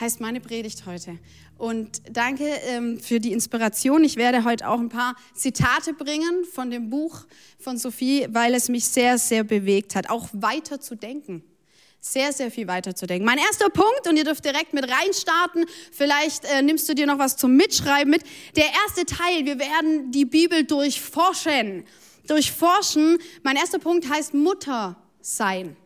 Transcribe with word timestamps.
heißt 0.00 0.20
meine 0.20 0.40
Predigt 0.40 0.86
heute. 0.86 1.18
Und 1.56 2.02
danke 2.10 2.44
ähm, 2.44 3.00
für 3.00 3.18
die 3.18 3.32
Inspiration. 3.32 4.04
Ich 4.04 4.16
werde 4.16 4.44
heute 4.44 4.68
auch 4.68 4.78
ein 4.78 4.88
paar 4.88 5.16
Zitate 5.34 5.92
bringen 5.92 6.44
von 6.44 6.70
dem 6.70 6.88
Buch 6.88 7.26
von 7.58 7.78
Sophie, 7.78 8.28
weil 8.30 8.54
es 8.54 8.68
mich 8.68 8.84
sehr, 8.84 9.18
sehr 9.18 9.42
bewegt 9.42 9.96
hat, 9.96 10.08
auch 10.08 10.28
weiter 10.32 10.80
zu 10.80 10.94
denken. 10.94 11.42
Sehr, 12.00 12.32
sehr 12.32 12.52
viel 12.52 12.68
weiter 12.68 12.94
zu 12.94 13.06
denken. 13.08 13.26
Mein 13.26 13.38
erster 13.38 13.70
Punkt, 13.70 14.06
und 14.08 14.16
ihr 14.16 14.22
dürft 14.22 14.44
direkt 14.44 14.72
mit 14.72 14.88
reinstarten, 14.88 15.66
vielleicht 15.90 16.44
äh, 16.44 16.62
nimmst 16.62 16.88
du 16.88 16.94
dir 16.94 17.06
noch 17.06 17.18
was 17.18 17.36
zum 17.36 17.56
Mitschreiben 17.56 18.08
mit. 18.08 18.22
Der 18.54 18.66
erste 18.66 19.04
Teil, 19.04 19.44
wir 19.44 19.58
werden 19.58 20.12
die 20.12 20.24
Bibel 20.24 20.62
durchforschen. 20.64 21.84
Durchforschen. 22.28 23.18
Mein 23.42 23.56
erster 23.56 23.80
Punkt 23.80 24.08
heißt 24.08 24.32
Mutter 24.32 24.96
sein. 25.20 25.76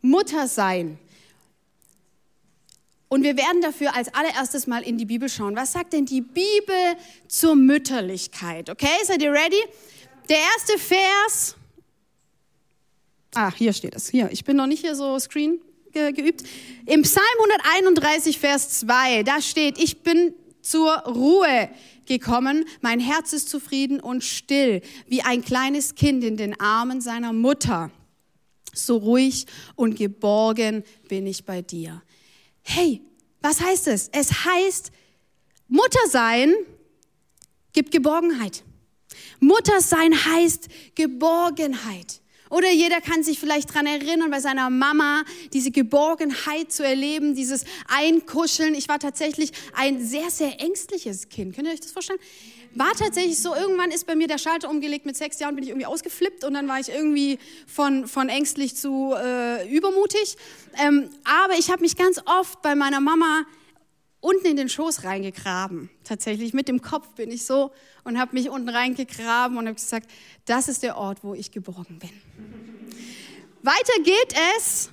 Mutter 0.00 0.48
sein. 0.48 0.98
Und 3.12 3.24
wir 3.24 3.36
werden 3.36 3.60
dafür 3.60 3.94
als 3.94 4.08
allererstes 4.14 4.66
mal 4.66 4.82
in 4.82 4.96
die 4.96 5.04
Bibel 5.04 5.28
schauen. 5.28 5.54
Was 5.54 5.72
sagt 5.72 5.92
denn 5.92 6.06
die 6.06 6.22
Bibel 6.22 6.96
zur 7.28 7.54
Mütterlichkeit? 7.54 8.70
Okay, 8.70 8.86
seid 9.04 9.20
ihr 9.20 9.30
ready? 9.30 9.62
Der 10.30 10.38
erste 10.38 10.78
Vers. 10.78 11.54
Ah, 13.34 13.52
hier 13.54 13.74
steht 13.74 13.94
es. 13.94 14.08
Hier, 14.08 14.30
ich 14.32 14.44
bin 14.44 14.56
noch 14.56 14.66
nicht 14.66 14.80
hier 14.80 14.94
so 14.94 15.18
Screen 15.18 15.60
ge 15.92 16.10
geübt. 16.12 16.42
Im 16.86 17.02
Psalm 17.02 17.26
131, 17.50 18.38
Vers 18.38 18.80
2, 18.80 19.24
da 19.24 19.42
steht, 19.42 19.76
ich 19.78 20.02
bin 20.02 20.32
zur 20.62 20.96
Ruhe 21.00 21.68
gekommen, 22.06 22.64
mein 22.80 22.98
Herz 22.98 23.34
ist 23.34 23.50
zufrieden 23.50 24.00
und 24.00 24.24
still, 24.24 24.80
wie 25.06 25.20
ein 25.20 25.44
kleines 25.44 25.96
Kind 25.96 26.24
in 26.24 26.38
den 26.38 26.58
Armen 26.58 27.02
seiner 27.02 27.34
Mutter. 27.34 27.90
So 28.72 28.96
ruhig 28.96 29.44
und 29.76 29.96
geborgen 29.96 30.82
bin 31.10 31.26
ich 31.26 31.44
bei 31.44 31.60
dir. 31.60 32.00
Hey, 32.62 33.02
was 33.40 33.60
heißt 33.60 33.88
es? 33.88 34.08
Es 34.12 34.44
heißt, 34.44 34.92
Mutter 35.68 36.06
sein 36.08 36.54
gibt 37.72 37.90
Geborgenheit. 37.90 38.62
Mutter 39.40 39.80
sein 39.80 40.12
heißt 40.24 40.68
Geborgenheit. 40.94 42.20
Oder 42.50 42.70
jeder 42.70 43.00
kann 43.00 43.22
sich 43.22 43.38
vielleicht 43.38 43.70
daran 43.70 43.86
erinnern, 43.86 44.30
bei 44.30 44.40
seiner 44.40 44.68
Mama 44.68 45.24
diese 45.54 45.70
Geborgenheit 45.70 46.70
zu 46.70 46.84
erleben, 46.84 47.34
dieses 47.34 47.64
Einkuscheln. 47.88 48.74
Ich 48.74 48.88
war 48.88 48.98
tatsächlich 48.98 49.52
ein 49.72 50.04
sehr, 50.04 50.30
sehr 50.30 50.60
ängstliches 50.60 51.30
Kind. 51.30 51.54
Könnt 51.54 51.66
ihr 51.66 51.72
euch 51.72 51.80
das 51.80 51.92
vorstellen? 51.92 52.18
War 52.74 52.92
tatsächlich 52.92 53.38
so, 53.38 53.54
irgendwann 53.54 53.90
ist 53.90 54.06
bei 54.06 54.14
mir 54.14 54.28
der 54.28 54.38
Schalter 54.38 54.70
umgelegt, 54.70 55.06
mit 55.06 55.16
sechs 55.16 55.38
Jahren 55.38 55.54
bin 55.54 55.64
ich 55.64 55.70
irgendwie 55.70 55.86
ausgeflippt 55.86 56.44
und 56.44 56.54
dann 56.54 56.68
war 56.68 56.80
ich 56.80 56.88
irgendwie 56.88 57.38
von, 57.66 58.06
von 58.06 58.28
ängstlich 58.28 58.76
zu 58.76 59.14
äh, 59.14 59.68
übermutig. 59.74 60.36
Ähm, 60.82 61.10
aber 61.24 61.54
ich 61.58 61.70
habe 61.70 61.82
mich 61.82 61.96
ganz 61.96 62.20
oft 62.24 62.62
bei 62.62 62.74
meiner 62.74 63.00
Mama 63.00 63.44
unten 64.20 64.46
in 64.46 64.56
den 64.56 64.68
Schoß 64.68 65.04
reingegraben. 65.04 65.90
Tatsächlich 66.04 66.54
mit 66.54 66.68
dem 66.68 66.80
Kopf 66.80 67.08
bin 67.14 67.30
ich 67.30 67.44
so 67.44 67.72
und 68.04 68.18
habe 68.18 68.34
mich 68.34 68.48
unten 68.48 68.68
reingegraben 68.68 69.58
und 69.58 69.66
habe 69.66 69.74
gesagt, 69.74 70.08
das 70.46 70.68
ist 70.68 70.82
der 70.82 70.96
Ort, 70.96 71.22
wo 71.22 71.34
ich 71.34 71.50
geborgen 71.50 71.98
bin. 71.98 72.10
Weiter 73.62 74.02
geht 74.02 74.34
es 74.56 74.90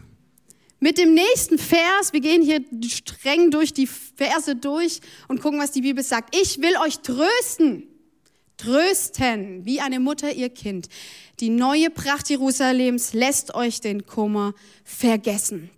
mit 0.79 0.97
dem 0.97 1.13
nächsten 1.13 1.57
Vers, 1.57 2.13
wir 2.13 2.21
gehen 2.21 2.41
hier 2.41 2.63
streng 2.87 3.51
durch 3.51 3.73
die 3.73 3.87
Verse 3.87 4.55
durch 4.55 5.01
und 5.27 5.41
gucken, 5.41 5.59
was 5.59 5.71
die 5.71 5.81
Bibel 5.81 6.03
sagt. 6.03 6.35
Ich 6.35 6.61
will 6.61 6.77
euch 6.77 6.99
trösten, 6.99 7.83
trösten, 8.57 9.65
wie 9.65 9.81
eine 9.81 9.99
Mutter 9.99 10.31
ihr 10.31 10.49
Kind. 10.49 10.87
Die 11.41 11.49
neue 11.49 11.89
Pracht 11.89 12.29
Jerusalems 12.29 13.13
lässt 13.13 13.55
euch 13.55 13.81
den 13.81 14.05
Kummer 14.05 14.53
vergessen. 14.83 15.69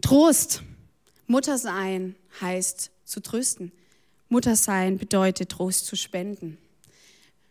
Trost, 0.00 0.62
Mutter 1.26 1.58
sein 1.58 2.14
heißt 2.40 2.90
zu 3.04 3.20
trösten. 3.20 3.72
Mutter 4.30 4.56
sein 4.56 4.98
bedeutet 4.98 5.50
Trost 5.50 5.86
zu 5.86 5.96
spenden. 5.96 6.58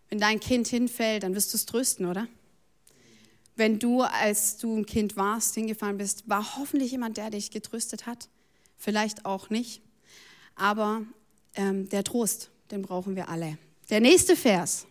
Wenn 0.09 0.19
dein 0.19 0.39
Kind 0.39 0.67
hinfällt, 0.67 1.23
dann 1.23 1.35
wirst 1.35 1.53
du 1.53 1.57
es 1.57 1.66
trösten, 1.66 2.06
oder? 2.06 2.27
Wenn 3.57 3.79
du, 3.79 4.01
als 4.01 4.57
du 4.57 4.75
ein 4.78 4.85
Kind 4.85 5.18
warst, 5.18 5.56
hingefallen 5.56 5.97
bist, 5.97 6.29
war 6.29 6.57
hoffentlich 6.57 6.91
jemand, 6.91 7.18
der 7.18 7.31
dich 7.31 7.51
getröstet 7.51 8.06
hat. 8.06 8.29
Vielleicht 8.78 9.25
auch 9.25 9.50
nicht. 9.50 9.81
Aber 10.56 11.03
ähm, 11.56 11.90
der 11.90 12.03
Trost, 12.03 12.51
den 12.72 12.84
brauchen 12.84 13.16
wir 13.16 13.29
alle. 13.29 13.57
Der 13.90 14.00
nächste 14.00 14.35
Vers. 14.35 14.85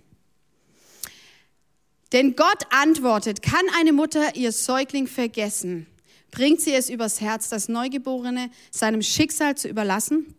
Denn 2.13 2.37
Gott 2.37 2.67
antwortet, 2.71 3.43
kann 3.43 3.65
eine 3.79 3.93
Mutter 3.93 4.37
ihr 4.37 4.53
Säugling 4.53 5.07
vergessen? 5.07 5.87
Bringt 6.31 6.61
sie 6.61 6.73
es 6.73 6.91
übers 6.91 7.21
Herz, 7.21 7.49
das 7.49 7.69
Neugeborene 7.69 8.51
seinem 8.71 9.03
Schicksal 9.03 9.57
zu 9.57 9.69
überlassen? 9.69 10.35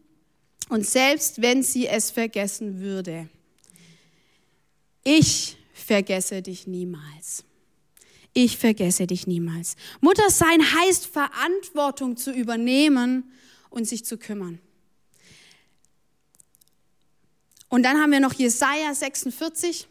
Und 0.70 0.86
selbst 0.86 1.42
wenn 1.42 1.64
sie 1.64 1.88
es 1.88 2.12
vergessen 2.12 2.82
würde, 2.82 3.30
ich 5.04 5.58
vergesse 5.74 6.42
dich 6.42 6.68
niemals 6.68 7.47
ich 8.34 8.58
vergesse 8.58 9.08
dich 9.08 9.28
niemals. 9.28 9.76
Mutter 10.02 10.30
sein 10.30 10.62
heißt 10.62 11.08
Verantwortung 11.08 12.18
zu 12.18 12.32
übernehmen 12.32 13.32
und 13.70 13.88
sich 13.88 14.06
zu 14.06 14.18
kümmern. 14.18 14.60
Und 17.70 17.84
dann 17.84 18.02
haben 18.02 18.12
wir 18.12 18.20
noch 18.20 18.34
Jesaja 18.34 18.94
46. 18.94 19.88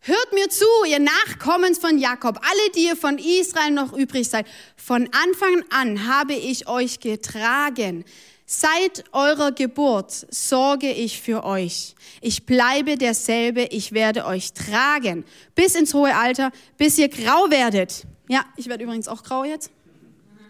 Hört 0.00 0.32
mir 0.32 0.48
zu, 0.48 0.66
ihr 0.88 1.00
Nachkommens 1.00 1.78
von 1.78 1.98
Jakob, 1.98 2.38
alle, 2.40 2.70
die 2.76 2.84
ihr 2.84 2.96
von 2.96 3.18
Israel 3.18 3.72
noch 3.72 3.92
übrig 3.92 4.28
seid. 4.28 4.46
Von 4.76 5.08
Anfang 5.12 5.64
an 5.70 6.06
habe 6.06 6.34
ich 6.34 6.68
euch 6.68 7.00
getragen. 7.00 8.04
Seit 8.48 9.02
eurer 9.10 9.50
Geburt 9.50 10.12
sorge 10.30 10.88
ich 10.88 11.20
für 11.20 11.42
euch. 11.42 11.96
Ich 12.20 12.46
bleibe 12.46 12.96
derselbe, 12.96 13.62
ich 13.64 13.90
werde 13.90 14.24
euch 14.24 14.52
tragen 14.52 15.24
bis 15.56 15.74
ins 15.74 15.92
hohe 15.94 16.14
Alter, 16.14 16.52
bis 16.78 16.96
ihr 16.96 17.08
grau 17.08 17.50
werdet. 17.50 18.06
Ja, 18.28 18.44
ich 18.56 18.68
werde 18.68 18.84
übrigens 18.84 19.08
auch 19.08 19.24
grau 19.24 19.42
jetzt. 19.42 19.72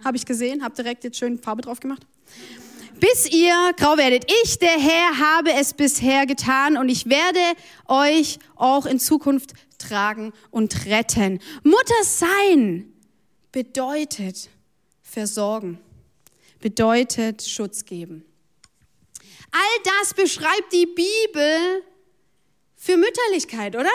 Habe 0.05 0.19
ich 0.19 0.27
gesehen, 0.27 0.63
habe 0.63 0.75
direkt 0.75 1.05
jetzt 1.05 1.17
schön 1.17 1.39
Farbe 1.39 1.63
drauf 1.63 1.81
gemacht. 1.81 2.07
Bis 3.01 3.31
ihr 3.33 3.73
grau 3.79 3.97
werdet. 3.97 4.31
Ich, 4.45 4.59
der 4.59 4.79
Herr, 4.79 5.19
habe 5.19 5.55
es 5.55 5.73
bisher 5.73 6.27
getan 6.27 6.77
und 6.77 6.91
ich 6.91 7.09
werde 7.09 7.41
euch 7.87 8.39
auch 8.57 8.85
in 8.85 9.01
Zukunft 9.01 9.55
tragen 9.79 10.35
und 10.51 10.85
retten. 10.85 11.41
Mutter 11.63 12.05
sein 12.05 12.93
bedeutet 13.53 14.51
versorgen 15.03 15.79
bedeutet 16.61 17.43
Schutz 17.43 17.85
geben. 17.85 18.25
All 19.51 19.93
das 20.01 20.15
beschreibt 20.15 20.73
die 20.73 20.87
Bibel 20.87 21.83
für 22.77 22.97
Mütterlichkeit, 22.97 23.75
oder? 23.75 23.91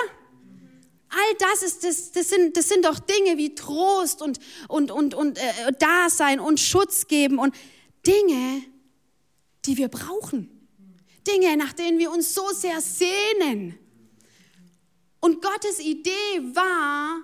All 1.09 1.35
das, 1.39 1.63
ist, 1.63 1.83
das, 1.83 2.11
das, 2.11 2.29
sind, 2.29 2.55
das 2.55 2.69
sind 2.69 2.85
doch 2.85 2.97
Dinge 2.97 3.37
wie 3.37 3.53
Trost 3.53 4.21
und, 4.21 4.39
und, 4.69 4.91
und, 4.91 5.13
und 5.13 5.37
äh, 5.37 5.73
Dasein 5.77 6.39
und 6.39 6.59
Schutz 6.59 7.07
geben 7.07 7.37
und 7.37 7.53
Dinge, 8.07 8.63
die 9.65 9.77
wir 9.77 9.89
brauchen. 9.89 10.49
Dinge, 11.27 11.55
nach 11.57 11.73
denen 11.73 11.99
wir 11.99 12.11
uns 12.11 12.33
so 12.33 12.49
sehr 12.53 12.79
sehnen. 12.81 13.77
Und 15.19 15.41
Gottes 15.41 15.79
Idee 15.79 16.09
war, 16.53 17.21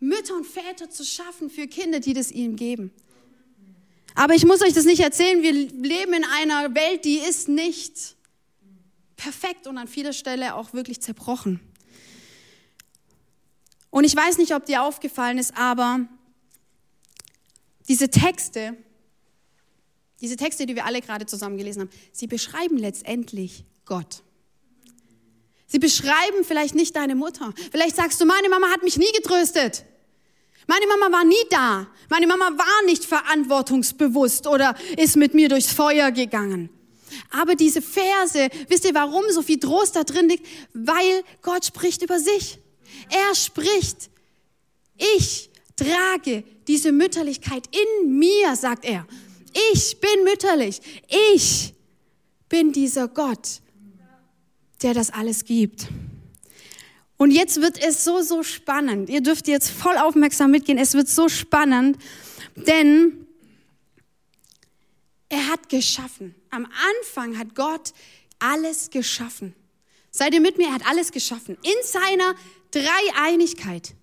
Mütter 0.00 0.34
und 0.34 0.46
Väter 0.46 0.90
zu 0.90 1.04
schaffen 1.04 1.50
für 1.50 1.66
Kinder, 1.66 2.00
die 2.00 2.14
das 2.14 2.30
ihm 2.30 2.56
geben. 2.56 2.92
Aber 4.14 4.34
ich 4.34 4.46
muss 4.46 4.62
euch 4.62 4.72
das 4.72 4.84
nicht 4.84 5.00
erzählen. 5.00 5.42
Wir 5.42 5.52
leben 5.52 6.14
in 6.14 6.24
einer 6.24 6.74
Welt, 6.74 7.04
die 7.04 7.18
ist 7.18 7.48
nicht 7.48 8.16
perfekt 9.16 9.66
und 9.66 9.76
an 9.76 9.88
vieler 9.88 10.12
Stelle 10.12 10.54
auch 10.54 10.72
wirklich 10.72 11.00
zerbrochen. 11.00 11.60
Und 13.90 14.04
ich 14.04 14.14
weiß 14.14 14.38
nicht, 14.38 14.54
ob 14.54 14.66
dir 14.66 14.82
aufgefallen 14.82 15.38
ist, 15.38 15.56
aber 15.56 16.00
diese 17.88 18.08
Texte, 18.08 18.76
diese 20.20 20.36
Texte, 20.36 20.66
die 20.66 20.74
wir 20.74 20.84
alle 20.84 21.00
gerade 21.00 21.26
zusammen 21.26 21.58
gelesen 21.58 21.82
haben, 21.82 21.90
sie 22.12 22.26
beschreiben 22.26 22.76
letztendlich 22.76 23.64
Gott. 23.84 24.22
Sie 25.66 25.78
beschreiben 25.78 26.44
vielleicht 26.44 26.74
nicht 26.74 26.94
deine 26.96 27.14
Mutter. 27.14 27.52
Vielleicht 27.70 27.96
sagst 27.96 28.20
du, 28.20 28.26
meine 28.26 28.48
Mama 28.48 28.68
hat 28.68 28.82
mich 28.82 28.96
nie 28.96 29.10
getröstet. 29.12 29.84
Meine 30.66 30.86
Mama 30.86 31.16
war 31.16 31.24
nie 31.24 31.34
da. 31.50 31.86
Meine 32.08 32.26
Mama 32.26 32.50
war 32.56 32.86
nicht 32.86 33.04
verantwortungsbewusst 33.04 34.46
oder 34.46 34.74
ist 34.96 35.16
mit 35.16 35.34
mir 35.34 35.48
durchs 35.48 35.72
Feuer 35.72 36.10
gegangen. 36.10 36.70
Aber 37.30 37.54
diese 37.54 37.82
Verse, 37.82 38.48
wisst 38.68 38.84
ihr, 38.84 38.94
warum 38.94 39.24
so 39.30 39.42
viel 39.42 39.58
Trost 39.58 39.96
da 39.96 40.04
drin 40.04 40.28
liegt? 40.28 40.46
Weil 40.72 41.22
Gott 41.42 41.64
spricht 41.64 42.02
über 42.02 42.18
sich. 42.18 42.58
Er 43.10 43.34
spricht. 43.34 44.10
Ich 44.96 45.50
trage 45.76 46.44
diese 46.66 46.92
Mütterlichkeit 46.92 47.68
in 47.70 48.18
mir, 48.18 48.56
sagt 48.56 48.84
er. 48.84 49.06
Ich 49.72 50.00
bin 50.00 50.24
mütterlich. 50.24 50.80
Ich 51.32 51.74
bin 52.48 52.72
dieser 52.72 53.08
Gott, 53.08 53.60
der 54.82 54.94
das 54.94 55.10
alles 55.10 55.44
gibt. 55.44 55.88
Und 57.24 57.30
jetzt 57.30 57.62
wird 57.62 57.82
es 57.82 58.04
so, 58.04 58.20
so 58.20 58.42
spannend. 58.42 59.08
Ihr 59.08 59.22
dürft 59.22 59.48
jetzt 59.48 59.70
voll 59.70 59.96
aufmerksam 59.96 60.50
mitgehen. 60.50 60.76
Es 60.76 60.92
wird 60.92 61.08
so 61.08 61.30
spannend, 61.30 61.96
denn 62.54 63.26
er 65.30 65.48
hat 65.48 65.70
geschaffen. 65.70 66.34
Am 66.50 66.66
Anfang 66.66 67.38
hat 67.38 67.54
Gott 67.54 67.94
alles 68.38 68.90
geschaffen. 68.90 69.54
Seid 70.10 70.34
ihr 70.34 70.42
mit 70.42 70.58
mir? 70.58 70.66
Er 70.66 70.74
hat 70.74 70.86
alles 70.86 71.12
geschaffen. 71.12 71.56
In 71.62 71.72
seiner 71.82 72.34
Dreieinigkeit. 72.70 73.94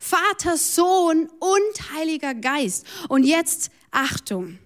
Vater, 0.00 0.56
Sohn 0.56 1.30
und 1.38 1.92
Heiliger 1.94 2.34
Geist. 2.34 2.84
Und 3.08 3.22
jetzt 3.22 3.70
Achtung. 3.92 4.58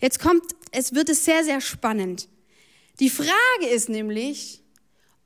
Jetzt 0.00 0.20
kommt, 0.20 0.42
es 0.70 0.94
wird 0.94 1.10
es 1.10 1.22
sehr, 1.22 1.44
sehr 1.44 1.60
spannend. 1.60 2.30
Die 2.98 3.10
Frage 3.10 3.66
ist 3.70 3.90
nämlich, 3.90 4.62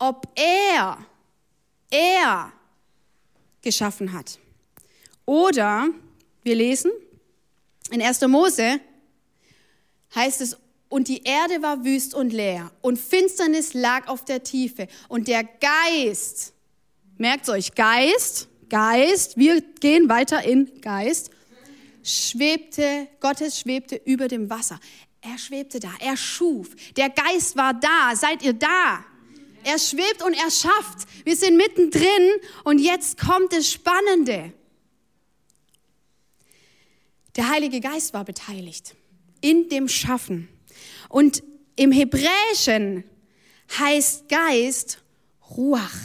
ob 0.00 0.26
er, 0.35 1.06
er 1.90 2.52
geschaffen 3.62 4.12
hat. 4.12 4.38
Oder, 5.26 5.88
wir 6.42 6.54
lesen, 6.54 6.90
in 7.90 8.02
1. 8.02 8.20
Mose 8.22 8.81
heißt 10.14 10.40
es, 10.40 10.56
und 10.88 11.06
die 11.06 11.22
Erde 11.22 11.62
war 11.62 11.84
wüst 11.84 12.14
und 12.14 12.32
leer 12.32 12.70
und 12.81 12.98
Finsternis 12.98 13.75
lag 13.75 14.08
auf 14.08 14.25
der 14.25 14.42
Tiefe 14.42 14.88
und 15.08 15.28
der 15.28 15.44
Geist, 15.44 16.52
merkt 17.16 17.48
euch, 17.48 17.75
Geist, 17.75 18.48
Geist, 18.69 19.37
wir 19.37 19.60
gehen 19.60 20.08
weiter 20.08 20.42
in 20.42 20.81
Geist, 20.81 21.31
schwebte, 22.02 23.08
Gottes 23.20 23.60
schwebte 23.60 24.00
über 24.04 24.26
dem 24.26 24.50
Wasser. 24.50 24.81
Er 25.20 25.38
schwebte 25.38 25.81
da, 25.81 25.90
er 26.00 26.16
schuf. 26.16 26.70
Der 26.96 27.10
Geist 27.10 27.56
war 27.56 27.75
da. 27.75 28.16
Seid 28.16 28.42
ihr 28.42 28.54
da? 28.54 29.04
Er 29.65 29.79
schwebt 29.79 30.23
und 30.23 30.35
er 30.35 30.51
schafft. 30.51 31.07
Wir 31.25 31.37
sind 31.37 31.57
mittendrin 31.57 32.31
und 32.65 32.79
jetzt 32.79 33.19
kommt 33.19 33.53
das 33.53 33.71
Spannende. 33.71 34.53
Der 37.37 37.49
Heilige 37.49 37.81
Geist 37.81 38.12
war 38.12 38.25
beteiligt 38.25 38.95
in 39.41 39.69
dem 39.69 39.89
Schaffen. 39.89 40.49
Und 41.09 41.43
im 41.77 41.93
Hebräischen 41.93 43.05
heißt 43.79 44.29
Geist 44.29 44.99
Ruach. 45.57 45.97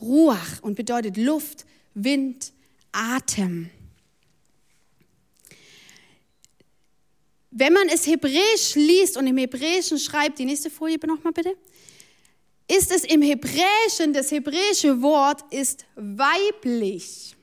Ruach 0.00 0.62
und 0.62 0.74
bedeutet 0.74 1.16
Luft, 1.16 1.64
Wind, 1.94 2.52
Atem. 2.92 3.70
Wenn 7.50 7.72
man 7.72 7.88
es 7.88 8.06
hebräisch 8.06 8.74
liest 8.74 9.16
und 9.16 9.26
im 9.26 9.36
Hebräischen 9.36 9.98
schreibt, 9.98 10.38
die 10.38 10.44
nächste 10.44 10.70
Folie 10.70 10.98
nochmal 11.06 11.32
bitte, 11.32 11.56
ist 12.68 12.90
es 12.90 13.04
im 13.04 13.22
Hebräischen, 13.22 14.12
das 14.12 14.30
hebräische 14.30 15.02
Wort 15.02 15.42
ist 15.52 15.84
weiblich. 15.96 17.36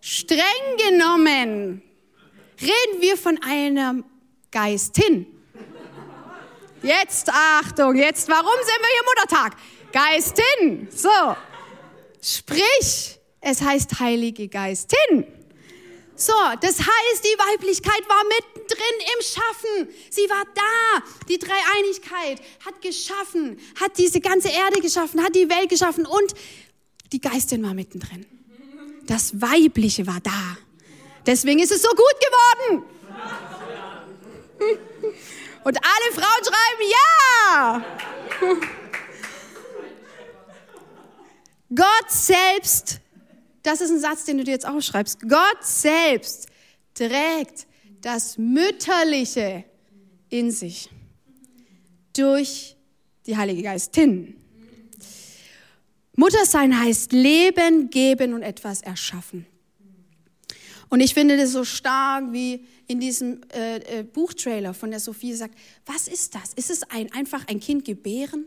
Streng 0.00 0.40
genommen 0.88 1.82
reden 2.60 3.00
wir 3.00 3.16
von 3.16 3.38
einer 3.42 4.02
Geistin. 4.50 5.26
Jetzt 6.82 7.28
Achtung, 7.28 7.94
jetzt, 7.94 8.28
warum 8.28 8.46
sind 8.46 8.78
wir 8.80 8.88
hier 8.88 9.02
Muttertag? 9.04 9.56
Geistin. 9.92 10.88
So. 10.90 11.36
Sprich, 12.22 13.18
es 13.40 13.60
heißt 13.60 14.00
Heilige 14.00 14.48
Geistin. 14.48 15.26
So, 16.20 16.34
das 16.60 16.78
heißt, 16.78 17.24
die 17.24 17.38
Weiblichkeit 17.38 18.06
war 18.06 18.22
mittendrin 18.24 18.94
im 19.16 19.22
Schaffen. 19.24 19.88
Sie 20.10 20.28
war 20.28 20.44
da. 20.54 21.02
Die 21.30 21.38
Dreieinigkeit 21.38 22.42
hat 22.62 22.82
geschaffen, 22.82 23.58
hat 23.80 23.96
diese 23.96 24.20
ganze 24.20 24.50
Erde 24.50 24.82
geschaffen, 24.82 25.24
hat 25.24 25.34
die 25.34 25.48
Welt 25.48 25.70
geschaffen 25.70 26.04
und 26.04 26.34
die 27.12 27.22
Geistin 27.22 27.62
war 27.62 27.72
mittendrin. 27.72 28.26
Das 29.06 29.40
Weibliche 29.40 30.06
war 30.06 30.20
da. 30.22 30.58
Deswegen 31.24 31.60
ist 31.60 31.72
es 31.72 31.80
so 31.80 31.88
gut 31.88 32.14
geworden. 32.20 32.84
Und 35.64 35.76
alle 35.76 36.12
Frauen 36.12 36.44
schreiben 36.44 36.84
ja. 36.90 37.84
Gott 41.74 42.10
selbst 42.10 43.00
das 43.70 43.80
ist 43.80 43.90
ein 43.90 44.00
Satz, 44.00 44.24
den 44.24 44.38
du 44.38 44.44
dir 44.44 44.50
jetzt 44.50 44.66
aufschreibst. 44.66 45.20
Gott 45.28 45.62
selbst 45.62 46.48
trägt 46.92 47.66
das 48.00 48.36
Mütterliche 48.36 49.64
in 50.28 50.50
sich 50.50 50.90
durch 52.12 52.76
die 53.26 53.36
Heilige 53.36 53.62
Geistin. 53.62 54.34
Muttersein 56.16 56.78
heißt 56.78 57.12
leben, 57.12 57.90
geben 57.90 58.34
und 58.34 58.42
etwas 58.42 58.82
erschaffen. 58.82 59.46
Und 60.88 60.98
ich 60.98 61.14
finde 61.14 61.36
das 61.36 61.52
so 61.52 61.64
stark, 61.64 62.32
wie 62.32 62.66
in 62.88 62.98
diesem 62.98 63.40
äh, 63.54 64.00
äh, 64.00 64.02
Buchtrailer 64.02 64.74
von 64.74 64.90
der 64.90 64.98
Sophie 64.98 65.34
sagt, 65.34 65.54
was 65.86 66.08
ist 66.08 66.34
das? 66.34 66.52
Ist 66.54 66.70
es 66.70 66.82
ein, 66.90 67.12
einfach 67.12 67.46
ein 67.46 67.60
Kind 67.60 67.84
gebären? 67.84 68.46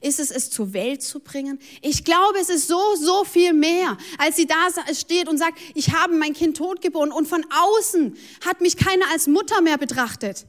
Ist 0.00 0.20
es, 0.20 0.30
es 0.30 0.50
zur 0.50 0.72
Welt 0.72 1.02
zu 1.02 1.20
bringen? 1.20 1.58
Ich 1.82 2.04
glaube, 2.04 2.38
es 2.40 2.48
ist 2.48 2.68
so, 2.68 2.80
so 2.96 3.24
viel 3.24 3.52
mehr, 3.52 3.96
als 4.18 4.36
sie 4.36 4.46
da 4.46 4.68
steht 4.92 5.28
und 5.28 5.38
sagt, 5.38 5.58
ich 5.74 5.92
habe 5.92 6.14
mein 6.14 6.32
Kind 6.32 6.56
totgeboren 6.56 7.12
und 7.12 7.26
von 7.28 7.44
außen 7.50 8.16
hat 8.44 8.60
mich 8.60 8.76
keiner 8.76 9.10
als 9.10 9.26
Mutter 9.26 9.60
mehr 9.60 9.78
betrachtet. 9.78 10.46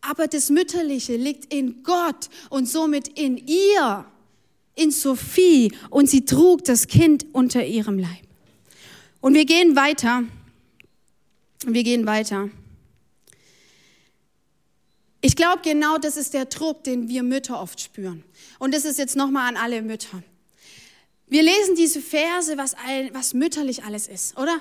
Aber 0.00 0.26
das 0.26 0.50
Mütterliche 0.50 1.16
liegt 1.16 1.52
in 1.52 1.82
Gott 1.82 2.28
und 2.50 2.68
somit 2.68 3.08
in 3.08 3.36
ihr, 3.36 4.04
in 4.74 4.90
Sophie 4.90 5.72
und 5.90 6.10
sie 6.10 6.24
trug 6.24 6.64
das 6.64 6.88
Kind 6.88 7.26
unter 7.32 7.64
ihrem 7.64 7.98
Leib. 7.98 8.22
Und 9.20 9.34
wir 9.34 9.44
gehen 9.44 9.76
weiter. 9.76 10.24
Wir 11.64 11.84
gehen 11.84 12.06
weiter. 12.06 12.50
Ich 15.24 15.36
glaube, 15.36 15.62
genau 15.62 15.98
das 15.98 16.16
ist 16.16 16.34
der 16.34 16.46
Druck, 16.46 16.82
den 16.82 17.08
wir 17.08 17.22
Mütter 17.22 17.60
oft 17.60 17.80
spüren. 17.80 18.24
Und 18.58 18.74
das 18.74 18.84
ist 18.84 18.98
jetzt 18.98 19.14
nochmal 19.14 19.48
an 19.48 19.56
alle 19.56 19.80
Mütter. 19.80 20.20
Wir 21.28 21.44
lesen 21.44 21.76
diese 21.76 22.02
Verse, 22.02 22.58
was, 22.58 22.74
was 23.12 23.32
mütterlich 23.32 23.84
alles 23.84 24.08
ist, 24.08 24.36
oder? 24.36 24.60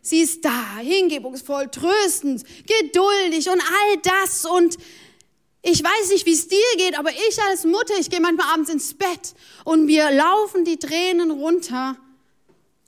Sie 0.00 0.20
ist 0.20 0.42
da, 0.44 0.78
hingebungsvoll, 0.78 1.68
tröstend, 1.68 2.42
geduldig 2.66 3.50
und 3.50 3.60
all 3.60 3.98
das. 4.02 4.46
Und 4.46 4.78
ich 5.62 5.84
weiß 5.84 6.10
nicht, 6.10 6.24
wie 6.24 6.32
es 6.32 6.48
dir 6.48 6.58
geht, 6.78 6.98
aber 6.98 7.10
ich 7.10 7.38
als 7.50 7.64
Mutter, 7.64 7.94
ich 8.00 8.08
gehe 8.08 8.20
manchmal 8.20 8.50
abends 8.54 8.70
ins 8.70 8.94
Bett 8.94 9.34
und 9.64 9.84
mir 9.84 10.10
laufen 10.10 10.64
die 10.64 10.78
Tränen 10.78 11.30
runter, 11.30 11.98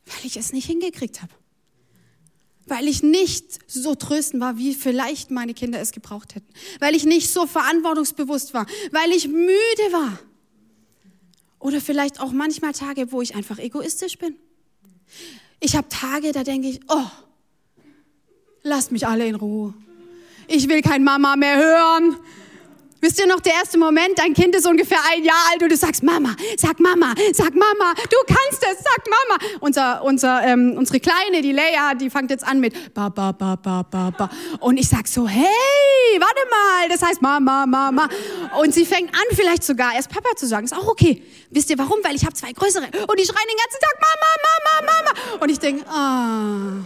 weil 0.06 0.24
ich 0.24 0.38
es 0.38 0.54
nicht 0.54 0.66
hingekriegt 0.66 1.20
habe 1.20 1.32
weil 2.66 2.86
ich 2.86 3.02
nicht 3.02 3.58
so 3.66 3.94
trösten 3.94 4.40
war, 4.40 4.58
wie 4.58 4.74
vielleicht 4.74 5.30
meine 5.30 5.54
Kinder 5.54 5.80
es 5.80 5.92
gebraucht 5.92 6.34
hätten, 6.34 6.52
weil 6.78 6.94
ich 6.94 7.04
nicht 7.04 7.30
so 7.30 7.46
verantwortungsbewusst 7.46 8.54
war, 8.54 8.66
weil 8.92 9.10
ich 9.12 9.28
müde 9.28 9.92
war. 9.92 10.18
Oder 11.58 11.80
vielleicht 11.80 12.20
auch 12.20 12.32
manchmal 12.32 12.72
Tage, 12.72 13.12
wo 13.12 13.20
ich 13.20 13.34
einfach 13.34 13.58
egoistisch 13.58 14.18
bin. 14.18 14.36
Ich 15.60 15.76
habe 15.76 15.88
Tage, 15.88 16.32
da 16.32 16.42
denke 16.42 16.68
ich, 16.68 16.80
oh, 16.88 17.06
lasst 18.62 18.92
mich 18.92 19.06
alle 19.06 19.26
in 19.26 19.34
Ruhe. 19.34 19.74
Ich 20.48 20.68
will 20.68 20.80
kein 20.80 21.04
Mama 21.04 21.36
mehr 21.36 21.56
hören. 21.56 22.16
Wisst 23.00 23.18
ihr 23.18 23.26
noch, 23.26 23.40
der 23.40 23.54
erste 23.54 23.78
Moment, 23.78 24.18
dein 24.18 24.34
Kind 24.34 24.54
ist 24.54 24.66
ungefähr 24.66 24.98
ein 25.10 25.24
Jahr 25.24 25.38
alt 25.50 25.62
und 25.62 25.72
du 25.72 25.76
sagst, 25.76 26.02
Mama, 26.02 26.36
sag 26.58 26.78
Mama, 26.80 27.14
sag 27.32 27.54
Mama, 27.54 27.94
du 27.94 28.16
kannst 28.26 28.62
es, 28.62 28.84
sag 28.84 29.06
Mama. 29.08 29.56
Unser, 29.60 30.04
unser, 30.04 30.42
ähm, 30.42 30.74
unsere 30.76 31.00
Kleine, 31.00 31.40
die 31.40 31.52
Leia, 31.52 31.94
die 31.94 32.10
fängt 32.10 32.30
jetzt 32.30 32.46
an 32.46 32.60
mit 32.60 32.92
ba, 32.92 33.08
ba, 33.08 33.32
ba, 33.32 33.56
ba, 33.56 33.82
ba, 33.82 34.10
ba. 34.10 34.30
Und 34.60 34.76
ich 34.76 34.88
sag 34.88 35.08
so, 35.08 35.26
hey, 35.26 35.46
warte 36.18 36.40
mal, 36.50 36.88
das 36.90 37.02
heißt 37.02 37.22
Mama, 37.22 37.64
Mama. 37.64 38.06
Und 38.60 38.74
sie 38.74 38.84
fängt 38.84 39.14
an, 39.14 39.24
vielleicht 39.30 39.64
sogar 39.64 39.94
erst 39.94 40.10
Papa 40.10 40.36
zu 40.36 40.46
sagen. 40.46 40.66
Ist 40.66 40.74
auch 40.74 40.88
okay. 40.88 41.22
Wisst 41.50 41.70
ihr 41.70 41.78
warum? 41.78 41.98
Weil 42.02 42.16
ich 42.16 42.24
habe 42.24 42.34
zwei 42.34 42.52
größere 42.52 42.84
und 42.84 43.18
die 43.18 43.24
schreien 43.24 43.48
den 43.48 43.56
ganzen 43.56 43.80
Tag 43.80 43.96
Mama, 44.08 44.82
Mama, 44.82 44.92
Mama. 44.92 45.42
Und 45.42 45.50
ich 45.50 45.58
denke, 45.58 45.86
ah, 45.88 46.84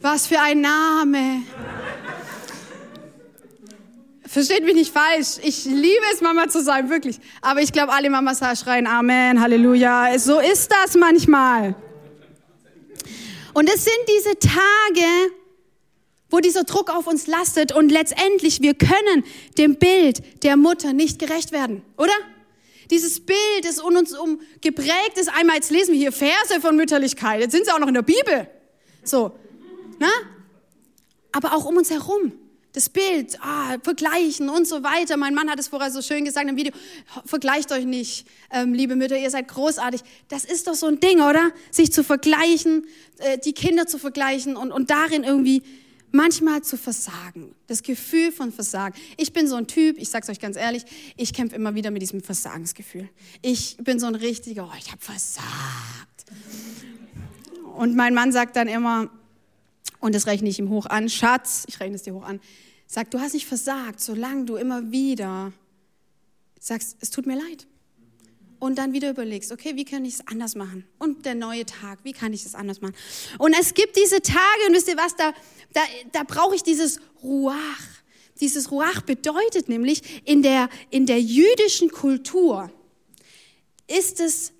was 0.00 0.26
für 0.26 0.40
ein 0.40 0.62
Name 0.62 1.42
versteht 4.28 4.64
mich 4.64 4.74
nicht 4.74 4.92
falsch. 4.92 5.38
Ich 5.42 5.64
liebe 5.64 6.02
es, 6.12 6.20
Mama 6.20 6.48
zu 6.48 6.62
sein, 6.62 6.90
wirklich. 6.90 7.18
Aber 7.42 7.60
ich 7.60 7.72
glaube, 7.72 7.92
alle 7.92 8.10
Mamas 8.10 8.40
schreien 8.58 8.86
Amen, 8.86 9.40
Halleluja. 9.40 10.18
So 10.18 10.40
ist 10.40 10.70
das 10.72 10.94
manchmal. 10.94 11.74
Und 13.54 13.68
es 13.68 13.84
sind 13.84 13.98
diese 14.08 14.38
Tage, 14.38 15.32
wo 16.28 16.40
dieser 16.40 16.64
Druck 16.64 16.90
auf 16.90 17.06
uns 17.06 17.26
lastet 17.26 17.72
und 17.72 17.90
letztendlich 17.90 18.60
wir 18.60 18.74
können 18.74 19.24
dem 19.58 19.76
Bild 19.76 20.42
der 20.42 20.56
Mutter 20.56 20.92
nicht 20.92 21.18
gerecht 21.18 21.52
werden, 21.52 21.82
oder? 21.96 22.12
Dieses 22.90 23.24
Bild, 23.24 23.64
das 23.64 23.78
in 23.78 23.96
uns 23.96 24.16
um 24.16 24.40
geprägt 24.60 25.16
ist, 25.16 25.28
einmal 25.28 25.56
jetzt 25.56 25.70
lesen 25.70 25.92
wir 25.92 25.98
hier 25.98 26.12
Verse 26.12 26.60
von 26.60 26.76
Mütterlichkeit, 26.76 27.40
jetzt 27.40 27.52
sind 27.52 27.64
sie 27.64 27.72
auch 27.72 27.78
noch 27.78 27.88
in 27.88 27.94
der 27.94 28.02
Bibel. 28.02 28.48
So, 29.02 29.32
ne? 29.98 30.08
Aber 31.32 31.54
auch 31.54 31.64
um 31.64 31.76
uns 31.76 31.90
herum. 31.90 32.32
Das 32.76 32.90
Bild, 32.90 33.40
ah, 33.40 33.78
vergleichen 33.82 34.50
und 34.50 34.68
so 34.68 34.82
weiter. 34.82 35.16
Mein 35.16 35.34
Mann 35.34 35.48
hat 35.48 35.58
es 35.58 35.68
vorher 35.68 35.90
so 35.90 36.02
schön 36.02 36.26
gesagt 36.26 36.46
im 36.46 36.58
Video. 36.58 36.74
Vergleicht 37.24 37.72
euch 37.72 37.86
nicht, 37.86 38.26
ähm, 38.50 38.74
liebe 38.74 38.96
Mütter, 38.96 39.16
ihr 39.16 39.30
seid 39.30 39.48
großartig. 39.48 40.02
Das 40.28 40.44
ist 40.44 40.66
doch 40.66 40.74
so 40.74 40.84
ein 40.84 41.00
Ding, 41.00 41.22
oder? 41.22 41.52
Sich 41.70 41.90
zu 41.90 42.04
vergleichen, 42.04 42.84
äh, 43.16 43.38
die 43.38 43.54
Kinder 43.54 43.86
zu 43.86 43.96
vergleichen 43.96 44.56
und, 44.58 44.72
und 44.72 44.90
darin 44.90 45.24
irgendwie 45.24 45.62
manchmal 46.12 46.60
zu 46.60 46.76
versagen. 46.76 47.54
Das 47.66 47.82
Gefühl 47.82 48.30
von 48.30 48.52
Versagen. 48.52 48.94
Ich 49.16 49.32
bin 49.32 49.48
so 49.48 49.56
ein 49.56 49.66
Typ, 49.66 49.96
ich 49.96 50.10
sag's 50.10 50.28
euch 50.28 50.38
ganz 50.38 50.58
ehrlich, 50.58 50.84
ich 51.16 51.32
kämpfe 51.32 51.56
immer 51.56 51.74
wieder 51.74 51.90
mit 51.90 52.02
diesem 52.02 52.20
Versagensgefühl. 52.20 53.08
Ich 53.40 53.78
bin 53.78 53.98
so 53.98 54.06
ein 54.06 54.16
richtiger, 54.16 54.68
oh, 54.70 54.76
ich 54.78 54.92
habe 54.92 55.00
versagt. 55.00 55.46
Und 57.74 57.96
mein 57.96 58.12
Mann 58.12 58.32
sagt 58.32 58.54
dann 58.54 58.68
immer, 58.68 59.08
und 60.00 60.14
das 60.14 60.26
rechne 60.26 60.50
ich 60.50 60.58
ihm 60.58 60.68
hoch 60.68 60.84
an, 60.84 61.08
Schatz, 61.08 61.64
ich 61.68 61.80
rechne 61.80 61.96
es 61.96 62.02
dir 62.02 62.12
hoch 62.12 62.24
an, 62.24 62.38
sagt, 62.86 63.14
du 63.14 63.20
hast 63.20 63.34
nicht 63.34 63.46
versagt, 63.46 64.00
solange 64.00 64.44
du 64.44 64.56
immer 64.56 64.90
wieder 64.90 65.52
sagst, 66.60 66.96
es 67.00 67.10
tut 67.10 67.26
mir 67.26 67.36
leid. 67.36 67.66
Und 68.58 68.78
dann 68.78 68.94
wieder 68.94 69.10
überlegst, 69.10 69.52
okay, 69.52 69.76
wie 69.76 69.84
kann 69.84 70.04
ich 70.04 70.14
es 70.14 70.26
anders 70.26 70.54
machen? 70.54 70.86
Und 70.98 71.26
der 71.26 71.34
neue 71.34 71.66
Tag, 71.66 71.98
wie 72.04 72.12
kann 72.12 72.32
ich 72.32 72.46
es 72.46 72.54
anders 72.54 72.80
machen? 72.80 72.94
Und 73.38 73.54
es 73.58 73.74
gibt 73.74 73.96
diese 73.96 74.22
Tage, 74.22 74.66
und 74.66 74.74
wisst 74.74 74.88
ihr 74.88 74.96
was, 74.96 75.14
da, 75.14 75.32
da, 75.74 75.82
da 76.12 76.22
brauche 76.22 76.54
ich 76.54 76.62
dieses 76.62 77.00
Ruach. 77.22 77.82
Dieses 78.40 78.70
Ruach 78.70 79.02
bedeutet 79.02 79.68
nämlich, 79.68 80.22
in 80.24 80.42
der, 80.42 80.70
in 80.90 81.04
der 81.04 81.20
jüdischen 81.20 81.90
Kultur 81.90 82.70
ist 83.86 84.20
es 84.20 84.52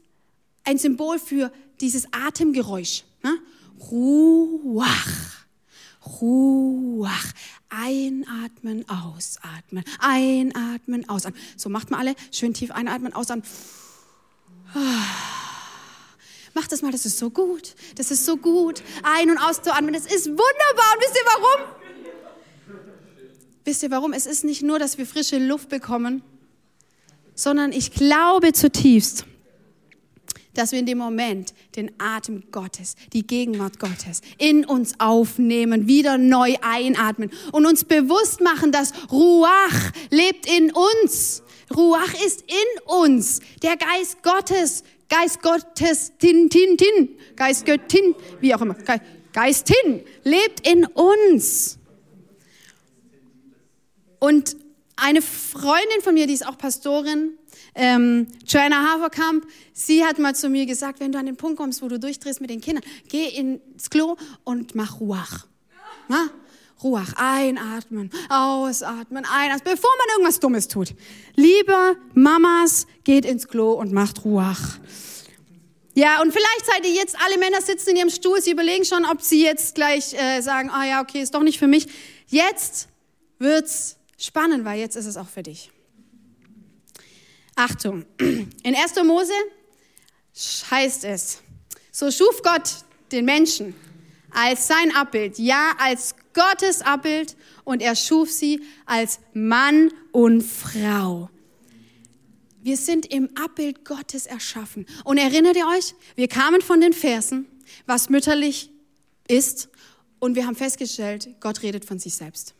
ein 0.64 0.78
Symbol 0.78 1.18
für 1.18 1.50
dieses 1.80 2.06
Atemgeräusch. 2.12 3.04
Ne? 3.23 3.38
Ruach. 3.90 5.46
Ruach. 6.07 7.33
Einatmen, 7.69 8.89
ausatmen. 8.89 9.85
Einatmen, 9.99 11.09
ausatmen. 11.09 11.41
So 11.57 11.69
macht 11.69 11.91
man 11.91 12.01
alle. 12.01 12.15
Schön 12.33 12.55
tief 12.55 12.71
einatmen, 12.71 13.13
ausatmen. 13.13 13.45
Macht 16.55 16.73
das 16.73 16.83
mal, 16.83 16.93
das 16.93 17.05
ist 17.07 17.19
so 17.19 17.31
gut. 17.31 17.75
Das 17.97 18.11
ist 18.11 18.25
so 18.25 18.37
gut. 18.37 18.83
Ein- 19.03 19.31
und 19.31 19.39
auszuatmen, 19.39 19.93
das 19.93 20.07
ist 20.07 20.27
wunderbar. 20.27 20.95
Und 20.95 21.01
wisst 21.01 21.17
ihr 21.17 21.27
warum? 21.27 21.77
Wisst 23.65 23.83
ihr 23.83 23.91
warum? 23.91 24.13
Es 24.13 24.27
ist 24.27 24.45
nicht 24.45 24.63
nur, 24.63 24.79
dass 24.79 24.97
wir 24.97 25.07
frische 25.07 25.39
Luft 25.39 25.69
bekommen, 25.69 26.23
sondern 27.35 27.73
ich 27.73 27.93
glaube 27.93 28.53
zutiefst, 28.53 29.27
dass 30.57 30.73
wir 30.73 30.79
in 30.79 30.87
dem 30.87 30.99
Moment 30.99 31.55
den 31.77 31.91
Atem 31.99 32.45
Gottes, 32.51 32.97
die 33.13 33.27
Gegenwart 33.27 33.79
Gottes 33.79 34.23
in 34.39 34.65
uns 34.65 34.99
aufnehmen, 34.99 35.87
wieder 35.87 36.19
neu 36.19 36.55
einatmen 36.63 37.31
und 37.53 37.67
uns 37.67 37.85
bewusst 37.85 38.41
machen, 38.41 38.73
dass 38.73 38.93
Ruach 39.11 39.93
lebt 40.11 40.47
in 40.47 40.73
uns. 40.73 41.43
Ruach 41.75 42.15
ist 42.25 42.43
in 42.43 42.83
uns. 42.85 43.41
Der 43.63 43.77
Geist 43.77 44.23
Gottes, 44.23 44.85
Geist 45.09 45.43
Gottes, 45.43 46.13
tin, 46.19 46.49
tin, 46.49 46.77
tin, 46.77 47.11
Geist 47.37 47.67
Göttin, 47.67 48.15
wie 48.41 48.55
auch 48.55 48.61
immer, 48.61 48.77
Geistin 49.33 50.03
lebt 50.25 50.67
in 50.67 50.87
uns. 50.87 51.79
Und 54.19 54.57
eine 54.97 55.23
Freundin 55.23 56.00
von 56.03 56.15
mir, 56.15 56.26
die 56.26 56.33
ist 56.33 56.47
auch 56.47 56.59
Pastorin, 56.59 57.38
ähm, 57.75 58.26
Joanna 58.47 58.95
Haverkamp, 58.95 59.47
sie 59.73 60.05
hat 60.05 60.19
mal 60.19 60.35
zu 60.35 60.49
mir 60.49 60.67
gesagt, 60.67 61.00
wenn 61.00 61.12
du 61.12 61.19
an 61.19 61.26
den 61.26 61.37
Punkt 61.37 61.59
kommst, 61.59 61.83
wo 61.83 61.88
du 61.88 61.99
durchdrehst 61.99 62.41
mit 62.41 62.50
den 62.50 62.61
Kindern, 62.61 62.85
geh 63.09 63.29
ins 63.29 63.91
Klo 63.91 64.17
und 64.45 64.75
mach 64.75 65.00
Ruach. 65.00 65.47
Na? 66.09 66.31
Ruach, 66.83 67.15
einatmen, 67.17 68.11
ausatmen, 68.29 69.25
einatmen, 69.25 69.75
bevor 69.75 69.91
man 69.99 70.17
irgendwas 70.17 70.41
Dummes 70.41 70.69
tut. 70.69 70.95
Lieber 71.35 71.95
Mamas, 72.15 72.87
geht 73.05 73.25
ins 73.25 73.49
Klo 73.49 73.73
und 73.73 73.93
macht 73.93 74.25
Ruach. 74.25 74.79
Ja, 75.95 76.21
und 76.21 76.31
vielleicht 76.31 76.67
seid 76.67 76.87
ihr 76.87 76.93
jetzt, 76.93 77.17
alle 77.25 77.38
Männer 77.38 77.62
sitzen 77.62 77.91
in 77.91 77.97
ihrem 77.97 78.11
Stuhl, 78.11 78.43
sie 78.43 78.50
überlegen 78.50 78.85
schon, 78.85 79.07
ob 79.07 79.23
sie 79.23 79.43
jetzt 79.43 79.75
gleich 79.75 80.12
äh, 80.12 80.43
sagen, 80.43 80.69
ah 80.71 80.85
ja, 80.85 81.00
okay, 81.00 81.23
ist 81.23 81.35
doch 81.35 81.43
nicht 81.43 81.59
für 81.59 81.67
mich. 81.67 81.87
Jetzt 82.29 82.88
wird's 83.38 83.96
spannend, 84.19 84.65
weil 84.65 84.79
jetzt 84.79 84.97
ist 84.97 85.07
es 85.07 85.17
auch 85.17 85.29
für 85.29 85.43
dich. 85.43 85.71
Achtung, 87.55 88.05
in 88.19 88.75
1. 88.75 88.95
Mose 89.05 89.33
heißt 90.71 91.05
es, 91.05 91.41
so 91.91 92.11
schuf 92.11 92.43
Gott 92.43 92.85
den 93.13 93.25
Menschen 93.25 93.75
als 94.31 94.67
sein 94.67 94.95
Abbild, 94.95 95.39
ja, 95.39 95.73
als 95.79 96.15
Gottes 96.35 96.83
Abbild 96.83 97.37
und 97.65 97.81
er 97.81 97.97
schuf 97.97 98.31
sie 98.31 98.63
als 98.85 99.21
Mann 99.33 99.91
und 100.13 100.43
Frau. 100.43 101.31
Wir 102.63 102.77
sind 102.77 103.07
im 103.07 103.31
Abbild 103.37 103.85
Gottes 103.85 104.27
erschaffen. 104.27 104.87
Und 105.05 105.19
erinnert 105.19 105.57
ihr 105.57 105.69
euch, 105.69 105.95
wir 106.17 106.27
kamen 106.27 106.61
von 106.61 106.81
den 106.81 106.93
Versen, 106.93 107.47
was 107.87 108.11
mütterlich 108.11 108.71
ist, 109.29 109.69
und 110.19 110.35
wir 110.35 110.47
haben 110.47 110.57
festgestellt, 110.57 111.29
Gott 111.41 111.63
redet 111.63 111.85
von 111.85 111.99
sich 111.99 112.15
selbst. 112.15 112.55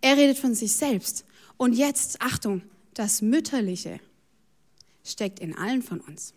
Er 0.00 0.16
redet 0.16 0.38
von 0.38 0.54
sich 0.54 0.72
selbst. 0.72 1.24
Und 1.56 1.72
jetzt, 1.72 2.20
Achtung, 2.20 2.62
das 2.94 3.22
Mütterliche 3.22 4.00
steckt 5.04 5.40
in 5.40 5.56
allen 5.56 5.82
von 5.82 6.00
uns. 6.00 6.34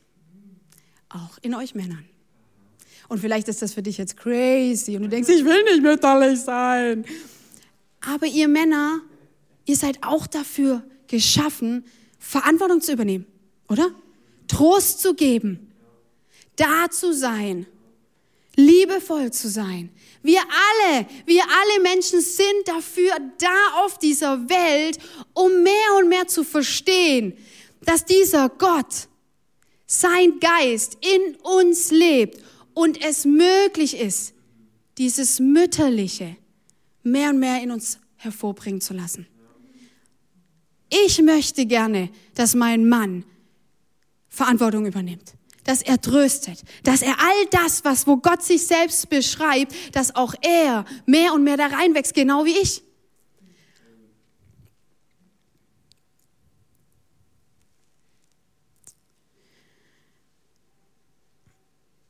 Auch 1.10 1.38
in 1.42 1.56
euch 1.56 1.75
Männern. 1.75 2.06
Und 3.08 3.20
vielleicht 3.20 3.48
ist 3.48 3.62
das 3.62 3.74
für 3.74 3.82
dich 3.82 3.98
jetzt 3.98 4.16
crazy 4.18 4.96
und 4.96 5.04
du 5.04 5.10
denkst, 5.10 5.30
ich 5.30 5.44
will 5.44 5.63
nicht 5.63 5.82
mütterlich 5.82 6.39
sein. 6.39 7.04
Aber 8.01 8.28
ihr 8.28 8.48
Männer, 8.48 9.01
ihr 9.66 9.75
seid 9.75 10.04
auch 10.04 10.28
dafür 10.28 10.84
geschaffen, 11.08 11.84
Verantwortung 12.20 12.82
zu 12.82 12.94
übernehmen, 12.94 13.25
oder? 13.68 13.89
Trost 14.48 15.01
zu 15.01 15.16
geben, 15.16 15.72
da 16.56 16.89
zu 16.92 17.13
sein, 17.13 17.66
liebevoll 18.56 19.32
zu 19.32 19.50
sein. 19.50 19.89
Wir 20.22 20.42
alle, 20.42 21.06
wir 21.26 21.44
alle 21.44 21.82
Menschen 21.82 22.22
sind 22.22 22.68
dafür 22.68 23.12
da 23.38 23.84
auf 23.84 23.98
dieser 23.98 24.50
Welt, 24.50 25.00
um 25.34 25.64
mehr 25.64 25.98
und 25.98 26.10
mehr 26.10 26.28
zu 26.28 26.44
verstehen, 26.44 27.38
dass 27.82 28.06
dieser 28.06 28.50
Gott, 28.50 29.08
sein 29.86 30.40
Geist 30.40 30.98
in 31.02 31.36
uns 31.38 31.90
lebt 31.90 32.44
und 32.74 33.02
es 33.04 33.26
möglich 33.26 33.98
ist, 33.98 34.34
dieses 34.98 35.40
Mütterliche 35.40 36.36
mehr 37.04 37.30
und 37.30 37.40
mehr 37.40 37.64
in 37.64 37.72
uns 37.72 37.98
hervorbringen 38.18 38.82
zu 38.82 38.94
lassen. 38.94 39.26
Ich 40.90 41.22
möchte 41.22 41.66
gerne, 41.66 42.10
dass 42.36 42.56
mein 42.56 42.88
Mann 42.88 43.24
Verantwortung 44.28 44.86
übernimmt, 44.86 45.34
dass 45.63 45.82
er 45.82 46.00
tröstet, 46.01 46.63
dass 46.84 47.01
er 47.01 47.20
all 47.20 47.46
das, 47.51 47.84
was 47.84 48.08
wo 48.08 48.18
Gott 48.18 48.44
sich 48.44 48.66
selbst 48.66 49.10
beschreibt, 49.10 49.74
dass 49.96 50.16
auch 50.16 50.34
er 50.42 50.86
mehr 51.06 51.34
und 51.34 51.44
mehr 51.44 51.58
da 51.58 51.68
reinwächst, 51.68 52.13
genau 52.13 52.46
wie 52.46 52.58
ich. 52.58 52.84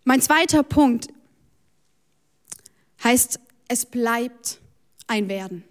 Mein 0.10 0.22
zweiter 0.22 0.63
Punkt 0.63 1.10
heißt, 3.03 3.39
es 3.68 3.86
bleibt 3.86 4.60
ein 5.06 5.29
Werden. 5.29 5.68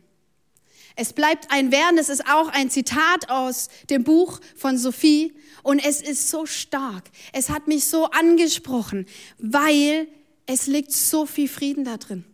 Es 1.01 1.13
bleibt 1.13 1.53
ein 1.53 1.71
Werden, 1.71 1.95
das 1.95 2.09
ist 2.09 2.27
auch 2.27 2.49
ein 2.49 2.71
Zitat 2.71 3.31
aus 3.31 3.69
dem 3.89 4.03
Buch 4.03 4.41
von 4.57 4.77
Sophie 4.77 5.33
und 5.63 5.79
es 5.79 6.03
ist 6.03 6.29
so 6.29 6.45
stark. 6.45 7.05
Es 7.33 7.51
hat 7.51 7.69
mich 7.69 7.85
so 7.85 8.07
angesprochen, 8.07 9.07
weil 9.39 10.09
es 10.47 10.67
liegt 10.67 10.91
so 10.91 11.25
viel 11.25 11.47
Frieden 11.47 11.85
da 11.85 11.99
drin. 11.99 12.25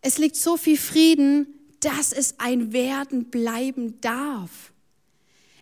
Es 0.00 0.18
liegt 0.18 0.34
so 0.34 0.56
viel 0.56 0.76
Frieden, 0.76 1.46
dass 1.78 2.12
es 2.12 2.40
ein 2.40 2.72
Werden 2.72 3.26
bleiben 3.26 4.00
darf. 4.00 4.71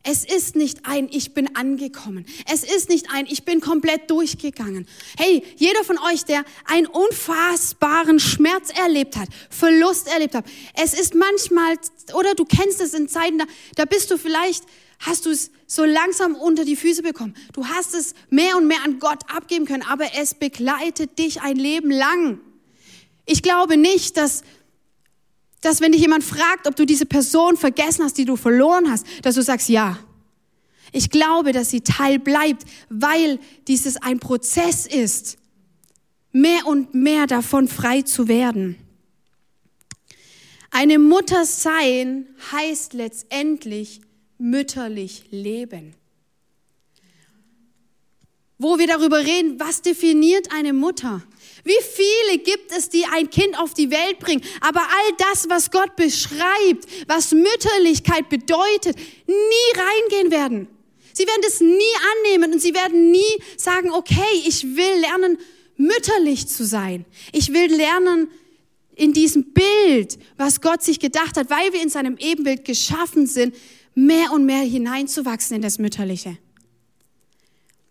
Es 0.02 0.24
ist 0.24 0.56
nicht 0.56 0.86
ein, 0.86 1.08
ich 1.10 1.34
bin 1.34 1.54
angekommen. 1.56 2.24
Es 2.50 2.64
ist 2.64 2.88
nicht 2.88 3.10
ein, 3.12 3.26
ich 3.26 3.44
bin 3.44 3.60
komplett 3.60 4.10
durchgegangen. 4.10 4.86
Hey, 5.18 5.44
jeder 5.56 5.84
von 5.84 5.98
euch, 5.98 6.24
der 6.24 6.44
einen 6.64 6.86
unfassbaren 6.86 8.18
Schmerz 8.18 8.70
erlebt 8.70 9.16
hat, 9.16 9.28
Verlust 9.50 10.08
erlebt 10.08 10.34
hat. 10.34 10.46
Es 10.74 10.94
ist 10.94 11.14
manchmal, 11.14 11.76
oder 12.14 12.34
du 12.34 12.46
kennst 12.46 12.80
es 12.80 12.94
in 12.94 13.08
Zeiten, 13.08 13.38
da, 13.38 13.44
da 13.76 13.84
bist 13.84 14.10
du 14.10 14.16
vielleicht, 14.16 14.64
hast 15.00 15.26
du 15.26 15.30
es 15.30 15.50
so 15.66 15.84
langsam 15.84 16.34
unter 16.34 16.64
die 16.64 16.76
Füße 16.76 17.02
bekommen. 17.02 17.34
Du 17.52 17.66
hast 17.66 17.94
es 17.94 18.14
mehr 18.30 18.56
und 18.56 18.66
mehr 18.66 18.82
an 18.82 19.00
Gott 19.00 19.20
abgeben 19.28 19.66
können, 19.66 19.82
aber 19.82 20.06
es 20.18 20.32
begleitet 20.32 21.18
dich 21.18 21.42
ein 21.42 21.56
Leben 21.56 21.90
lang. 21.90 22.40
Ich 23.26 23.42
glaube 23.42 23.76
nicht, 23.76 24.16
dass 24.16 24.42
dass 25.60 25.80
wenn 25.80 25.92
dich 25.92 26.00
jemand 26.00 26.24
fragt, 26.24 26.66
ob 26.66 26.76
du 26.76 26.86
diese 26.86 27.06
Person 27.06 27.56
vergessen 27.56 28.04
hast, 28.04 28.16
die 28.18 28.24
du 28.24 28.36
verloren 28.36 28.90
hast, 28.90 29.06
dass 29.22 29.34
du 29.34 29.42
sagst, 29.42 29.68
ja. 29.68 29.98
Ich 30.92 31.10
glaube, 31.10 31.52
dass 31.52 31.70
sie 31.70 31.82
Teil 31.82 32.18
bleibt, 32.18 32.64
weil 32.88 33.38
dieses 33.68 33.96
ein 33.96 34.18
Prozess 34.18 34.86
ist, 34.86 35.36
mehr 36.32 36.66
und 36.66 36.94
mehr 36.94 37.26
davon 37.26 37.68
frei 37.68 38.02
zu 38.02 38.28
werden. 38.28 38.76
Eine 40.70 40.98
Mutter 40.98 41.44
sein 41.44 42.26
heißt 42.52 42.92
letztendlich 42.92 44.00
mütterlich 44.38 45.24
leben. 45.30 45.94
Wo 48.58 48.78
wir 48.78 48.86
darüber 48.86 49.18
reden, 49.18 49.58
was 49.58 49.82
definiert 49.82 50.52
eine 50.52 50.72
Mutter? 50.72 51.22
Wie 51.64 51.72
viele 51.94 52.38
gibt 52.38 52.72
es, 52.72 52.88
die 52.88 53.04
ein 53.04 53.30
Kind 53.30 53.58
auf 53.58 53.74
die 53.74 53.90
Welt 53.90 54.18
bringen, 54.18 54.42
aber 54.60 54.80
all 54.80 55.16
das, 55.32 55.48
was 55.48 55.70
Gott 55.70 55.96
beschreibt, 55.96 56.86
was 57.06 57.32
Mütterlichkeit 57.32 58.28
bedeutet, 58.28 58.96
nie 59.26 59.80
reingehen 59.80 60.30
werden. 60.30 60.68
Sie 61.12 61.26
werden 61.26 61.42
das 61.42 61.60
nie 61.60 61.96
annehmen 62.16 62.52
und 62.52 62.60
sie 62.60 62.74
werden 62.74 63.10
nie 63.10 63.42
sagen, 63.56 63.90
okay, 63.90 64.42
ich 64.46 64.64
will 64.64 65.00
lernen, 65.00 65.38
mütterlich 65.76 66.48
zu 66.48 66.64
sein. 66.64 67.04
Ich 67.32 67.52
will 67.52 67.74
lernen, 67.74 68.28
in 69.00 69.12
diesem 69.14 69.52
Bild, 69.54 70.18
was 70.36 70.60
Gott 70.60 70.82
sich 70.82 71.00
gedacht 71.00 71.36
hat, 71.36 71.48
weil 71.48 71.72
wir 71.72 71.82
in 71.82 71.88
seinem 71.88 72.18
Ebenbild 72.18 72.64
geschaffen 72.66 73.26
sind, 73.26 73.54
mehr 73.94 74.30
und 74.32 74.44
mehr 74.44 74.62
hineinzuwachsen 74.62 75.56
in 75.56 75.62
das 75.62 75.78
Mütterliche. 75.78 76.36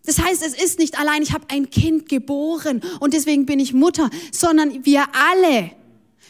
Das 0.06 0.20
heißt, 0.20 0.42
es 0.44 0.54
ist 0.54 0.80
nicht 0.80 0.98
allein, 0.98 1.22
ich 1.22 1.34
habe 1.34 1.46
ein 1.50 1.70
Kind 1.70 2.10
geboren 2.10 2.82
und 3.00 3.14
deswegen 3.14 3.46
bin 3.46 3.60
ich 3.60 3.74
Mutter, 3.74 4.10
sondern 4.32 4.86
wir 4.86 5.06
alle, 5.14 5.72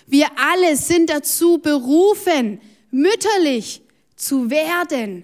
wir 0.08 0.28
alle 0.38 0.76
sind 0.76 1.10
dazu 1.10 1.60
berufen, 1.60 2.60
mütterlich 2.92 3.82
zu 4.16 4.50
werden 4.50 5.24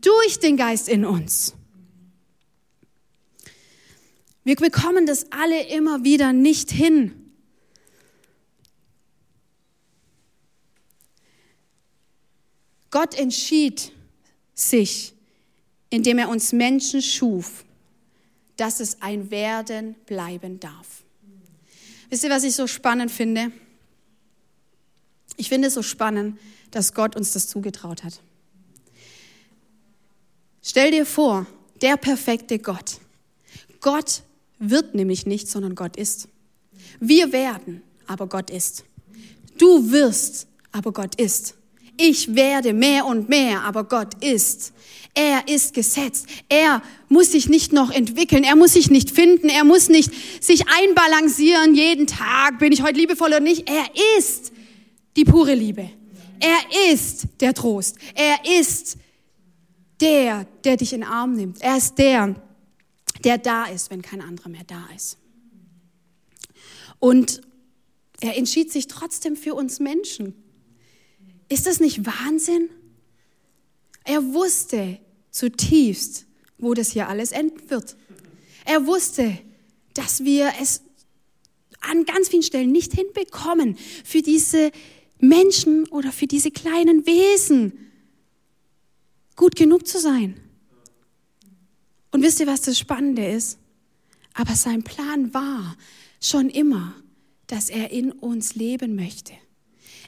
durch 0.00 0.38
den 0.38 0.56
Geist 0.56 0.88
in 0.88 1.04
uns. 1.04 1.54
Wir 4.44 4.56
bekommen 4.56 5.06
das 5.06 5.32
alle 5.32 5.68
immer 5.68 6.04
wieder 6.04 6.32
nicht 6.32 6.70
hin. 6.70 7.24
Gott 12.90 13.18
entschied 13.18 13.90
sich, 14.54 15.14
indem 15.90 16.18
er 16.18 16.28
uns 16.28 16.52
Menschen 16.52 17.02
schuf, 17.02 17.63
dass 18.56 18.80
es 18.80 19.02
ein 19.02 19.30
Werden 19.30 19.94
bleiben 20.06 20.60
darf. 20.60 21.02
Wisst 22.10 22.24
ihr, 22.24 22.30
was 22.30 22.44
ich 22.44 22.54
so 22.54 22.66
spannend 22.66 23.10
finde? 23.10 23.50
Ich 25.36 25.48
finde 25.48 25.68
es 25.68 25.74
so 25.74 25.82
spannend, 25.82 26.38
dass 26.70 26.94
Gott 26.94 27.16
uns 27.16 27.32
das 27.32 27.48
zugetraut 27.48 28.04
hat. 28.04 28.20
Stell 30.62 30.90
dir 30.90 31.06
vor, 31.06 31.46
der 31.82 31.96
perfekte 31.96 32.58
Gott. 32.58 33.00
Gott 33.80 34.22
wird 34.58 34.94
nämlich 34.94 35.26
nicht, 35.26 35.48
sondern 35.48 35.74
Gott 35.74 35.96
ist. 35.96 36.28
Wir 37.00 37.32
werden, 37.32 37.82
aber 38.06 38.28
Gott 38.28 38.50
ist. 38.50 38.84
Du 39.58 39.90
wirst, 39.90 40.46
aber 40.72 40.92
Gott 40.92 41.14
ist. 41.16 41.54
Ich 41.96 42.34
werde 42.34 42.72
mehr 42.72 43.06
und 43.06 43.28
mehr, 43.28 43.62
aber 43.62 43.84
Gott 43.84 44.22
ist. 44.22 44.72
Er 45.14 45.46
ist 45.46 45.74
gesetzt. 45.74 46.26
Er 46.48 46.82
muss 47.08 47.30
sich 47.30 47.48
nicht 47.48 47.72
noch 47.72 47.92
entwickeln. 47.92 48.42
Er 48.42 48.56
muss 48.56 48.72
sich 48.72 48.90
nicht 48.90 49.12
finden. 49.12 49.48
Er 49.48 49.64
muss 49.64 49.88
nicht 49.88 50.10
sich 50.42 50.64
einbalancieren 50.68 51.74
jeden 51.74 52.08
Tag. 52.08 52.58
Bin 52.58 52.72
ich 52.72 52.82
heute 52.82 52.98
liebevoll 52.98 53.28
oder 53.28 53.40
nicht? 53.40 53.70
Er 53.70 53.86
ist 54.18 54.52
die 55.16 55.24
pure 55.24 55.54
Liebe. 55.54 55.88
Er 56.40 56.92
ist 56.92 57.28
der 57.40 57.54
Trost. 57.54 57.96
Er 58.14 58.38
ist 58.58 58.98
der, 60.00 60.46
der 60.64 60.76
dich 60.76 60.92
in 60.92 61.02
den 61.02 61.08
Arm 61.08 61.34
nimmt. 61.34 61.62
Er 61.62 61.76
ist 61.76 61.96
der, 61.96 62.34
der 63.22 63.38
da 63.38 63.66
ist, 63.66 63.90
wenn 63.90 64.02
kein 64.02 64.20
anderer 64.20 64.48
mehr 64.48 64.64
da 64.66 64.84
ist. 64.96 65.16
Und 66.98 67.40
er 68.20 68.36
entschied 68.36 68.72
sich 68.72 68.88
trotzdem 68.88 69.36
für 69.36 69.54
uns 69.54 69.78
Menschen. 69.78 70.34
Ist 71.54 71.68
das 71.68 71.78
nicht 71.78 72.04
Wahnsinn? 72.04 72.68
Er 74.02 74.34
wusste 74.34 74.98
zutiefst, 75.30 76.26
wo 76.58 76.74
das 76.74 76.90
hier 76.90 77.08
alles 77.08 77.30
enden 77.30 77.70
wird. 77.70 77.94
Er 78.64 78.88
wusste, 78.88 79.38
dass 79.92 80.24
wir 80.24 80.50
es 80.60 80.82
an 81.78 82.06
ganz 82.06 82.28
vielen 82.28 82.42
Stellen 82.42 82.72
nicht 82.72 82.92
hinbekommen, 82.92 83.76
für 84.04 84.20
diese 84.20 84.72
Menschen 85.20 85.86
oder 85.90 86.10
für 86.10 86.26
diese 86.26 86.50
kleinen 86.50 87.06
Wesen 87.06 87.72
gut 89.36 89.54
genug 89.54 89.86
zu 89.86 90.00
sein. 90.00 90.40
Und 92.10 92.22
wisst 92.22 92.40
ihr, 92.40 92.48
was 92.48 92.62
das 92.62 92.76
Spannende 92.76 93.28
ist? 93.28 93.60
Aber 94.32 94.56
sein 94.56 94.82
Plan 94.82 95.32
war 95.32 95.76
schon 96.20 96.50
immer, 96.50 96.96
dass 97.46 97.70
er 97.70 97.92
in 97.92 98.10
uns 98.10 98.56
leben 98.56 98.96
möchte. 98.96 99.34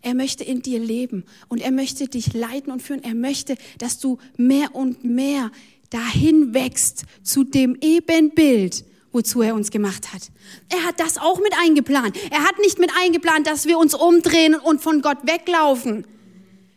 Er 0.07 0.15
möchte 0.15 0.45
in 0.45 0.63
dir 0.63 0.79
leben 0.79 1.25
und 1.49 1.61
er 1.61 1.73
möchte 1.73 2.07
dich 2.07 2.33
leiten 2.33 2.71
und 2.71 2.81
führen. 2.81 3.03
Er 3.03 3.17
möchte, 3.17 3.57
dass 3.79 3.99
du 3.99 4.19
mehr 4.37 4.73
und 4.73 5.03
mehr 5.03 5.51
dahin 5.91 6.55
wächst 6.55 7.07
zu 7.25 7.43
dem 7.43 7.77
Ebenbild, 7.81 8.85
wozu 9.11 9.43
er 9.43 9.57
uns 9.57 9.73
gemacht 9.73 10.15
hat. 10.15 10.31
Er 10.69 10.85
hat 10.85 11.01
das 11.01 11.19
auch 11.19 11.41
mit 11.41 11.53
eingeplant. 11.61 12.17
Er 12.31 12.45
hat 12.45 12.57
nicht 12.61 12.79
mit 12.79 12.93
eingeplant, 12.97 13.49
dass 13.49 13.67
wir 13.67 13.79
uns 13.79 13.95
umdrehen 13.95 14.55
und 14.55 14.81
von 14.81 15.03
Gott 15.03 15.19
weglaufen. 15.25 16.07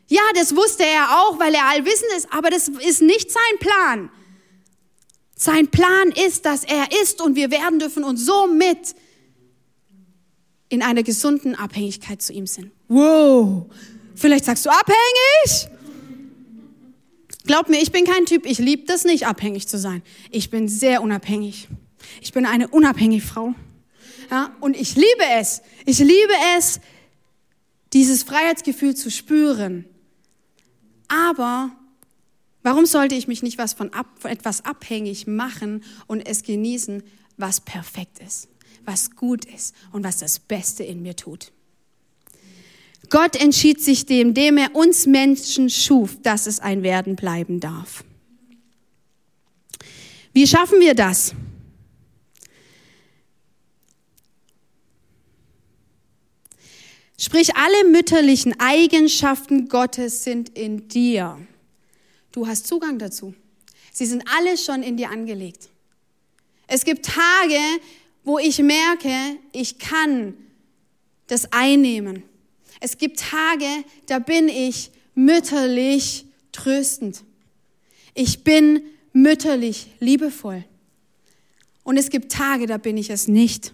Ja, 0.08 0.24
das 0.34 0.56
wusste 0.56 0.84
er 0.88 1.22
auch, 1.22 1.40
weil 1.40 1.54
er 1.54 1.68
allwissend 1.68 2.10
ist, 2.18 2.34
aber 2.34 2.50
das 2.50 2.68
ist 2.68 3.04
nicht 3.04 3.30
sein 3.30 3.60
Plan. 3.60 4.10
Sein 5.36 5.68
Plan 5.68 6.12
ist, 6.26 6.48
dass 6.48 6.64
er 6.64 6.88
ist 7.04 7.22
und 7.22 7.36
wir 7.36 7.52
werden 7.52 7.78
dürfen 7.78 8.04
und 8.04 8.18
somit 8.18 8.96
in 10.70 10.82
einer 10.82 11.04
gesunden 11.04 11.54
Abhängigkeit 11.54 12.24
zu 12.24 12.34
ihm 12.34 12.48
sind. 12.48 12.72
Wow, 12.90 13.68
vielleicht 14.16 14.46
sagst 14.46 14.66
du 14.66 14.70
abhängig? 14.70 15.70
Glaub 17.46 17.70
mir, 17.70 17.82
ich 17.82 17.92
bin 17.92 18.04
kein 18.04 18.26
Typ, 18.26 18.46
ich 18.46 18.60
liebe 18.60 18.86
das 18.86 19.06
nicht, 19.06 19.26
abhängig 19.26 19.68
zu 19.68 19.80
sein. 19.80 20.04
Ich 20.30 20.50
bin 20.50 20.68
sehr 20.68 21.02
unabhängig. 21.02 21.70
Ich 22.22 22.34
bin 22.34 22.46
eine 22.46 22.68
unabhängige 22.68 23.26
Frau. 23.26 23.54
Ja, 24.30 24.54
und 24.60 24.76
ich 24.76 24.96
liebe 24.96 25.24
es. 25.40 25.62
Ich 25.86 26.00
liebe 26.00 26.34
es, 26.58 26.82
dieses 27.94 28.24
Freiheitsgefühl 28.24 28.96
zu 28.96 29.10
spüren. 29.10 29.86
Aber 31.08 31.72
warum 32.62 32.86
sollte 32.86 33.16
ich 33.16 33.28
mich 33.28 33.42
nicht 33.42 33.58
was 33.58 33.74
von, 33.74 33.94
ab, 33.94 34.08
von 34.20 34.30
etwas 34.30 34.66
abhängig 34.66 35.26
machen 35.26 35.84
und 36.06 36.28
es 36.28 36.44
genießen, 36.44 37.02
was 37.38 37.62
perfekt 37.62 38.20
ist? 38.20 38.50
was 38.86 39.12
gut 39.12 39.46
ist 39.46 39.76
und 39.92 40.04
was 40.04 40.18
das 40.18 40.40
Beste 40.40 40.84
in 40.84 41.02
mir 41.02 41.16
tut. 41.16 41.52
Gott 43.10 43.36
entschied 43.36 43.82
sich 43.82 44.06
dem, 44.06 44.34
dem 44.34 44.58
er 44.58 44.76
uns 44.76 45.06
Menschen 45.06 45.70
schuf, 45.70 46.22
dass 46.22 46.48
es 46.48 46.60
ein 46.60 46.84
Werden 46.84 47.16
bleiben 47.16 47.60
darf. 47.60 48.04
Wie 50.34 50.46
schaffen 50.46 50.80
wir 50.80 50.94
das? 50.94 51.34
Sprich, 57.18 57.56
alle 57.56 57.90
mütterlichen 57.90 58.58
Eigenschaften 58.60 59.68
Gottes 59.68 60.24
sind 60.24 60.58
in 60.58 60.88
dir. 60.88 61.38
Du 62.32 62.48
hast 62.48 62.68
Zugang 62.68 62.98
dazu. 62.98 63.34
Sie 63.92 64.06
sind 64.06 64.24
alle 64.38 64.58
schon 64.58 64.84
in 64.84 64.96
dir 64.96 65.10
angelegt. 65.10 65.68
Es 66.68 66.86
gibt 66.86 67.06
Tage, 67.06 67.60
wo 68.24 68.40
ich 68.40 68.60
merke, 68.60 69.38
ich 69.52 69.80
kann 69.80 70.36
das 71.28 71.52
einnehmen. 71.52 72.24
Es 72.80 72.98
gibt 72.98 73.20
Tage, 73.20 73.66
da 74.08 74.20
bin 74.20 74.48
ich 74.48 74.92
mütterlich 75.16 76.26
tröstend. 76.52 77.24
Ich 78.14 78.44
bin 78.44 78.82
mütterlich 79.14 79.88
liebevoll. 80.00 80.64
Und 81.84 81.98
es 81.98 82.10
gibt 82.10 82.32
Tage, 82.32 82.68
da 82.68 82.78
bin 82.78 82.98
ich 82.98 83.10
es 83.10 83.28
nicht. 83.28 83.74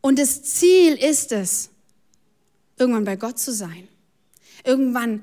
Und 0.00 0.18
das 0.18 0.42
Ziel 0.42 0.94
ist 0.94 1.32
es, 1.32 1.70
irgendwann 2.78 3.04
bei 3.04 3.16
Gott 3.16 3.38
zu 3.38 3.52
sein. 3.52 3.88
Irgendwann 4.64 5.22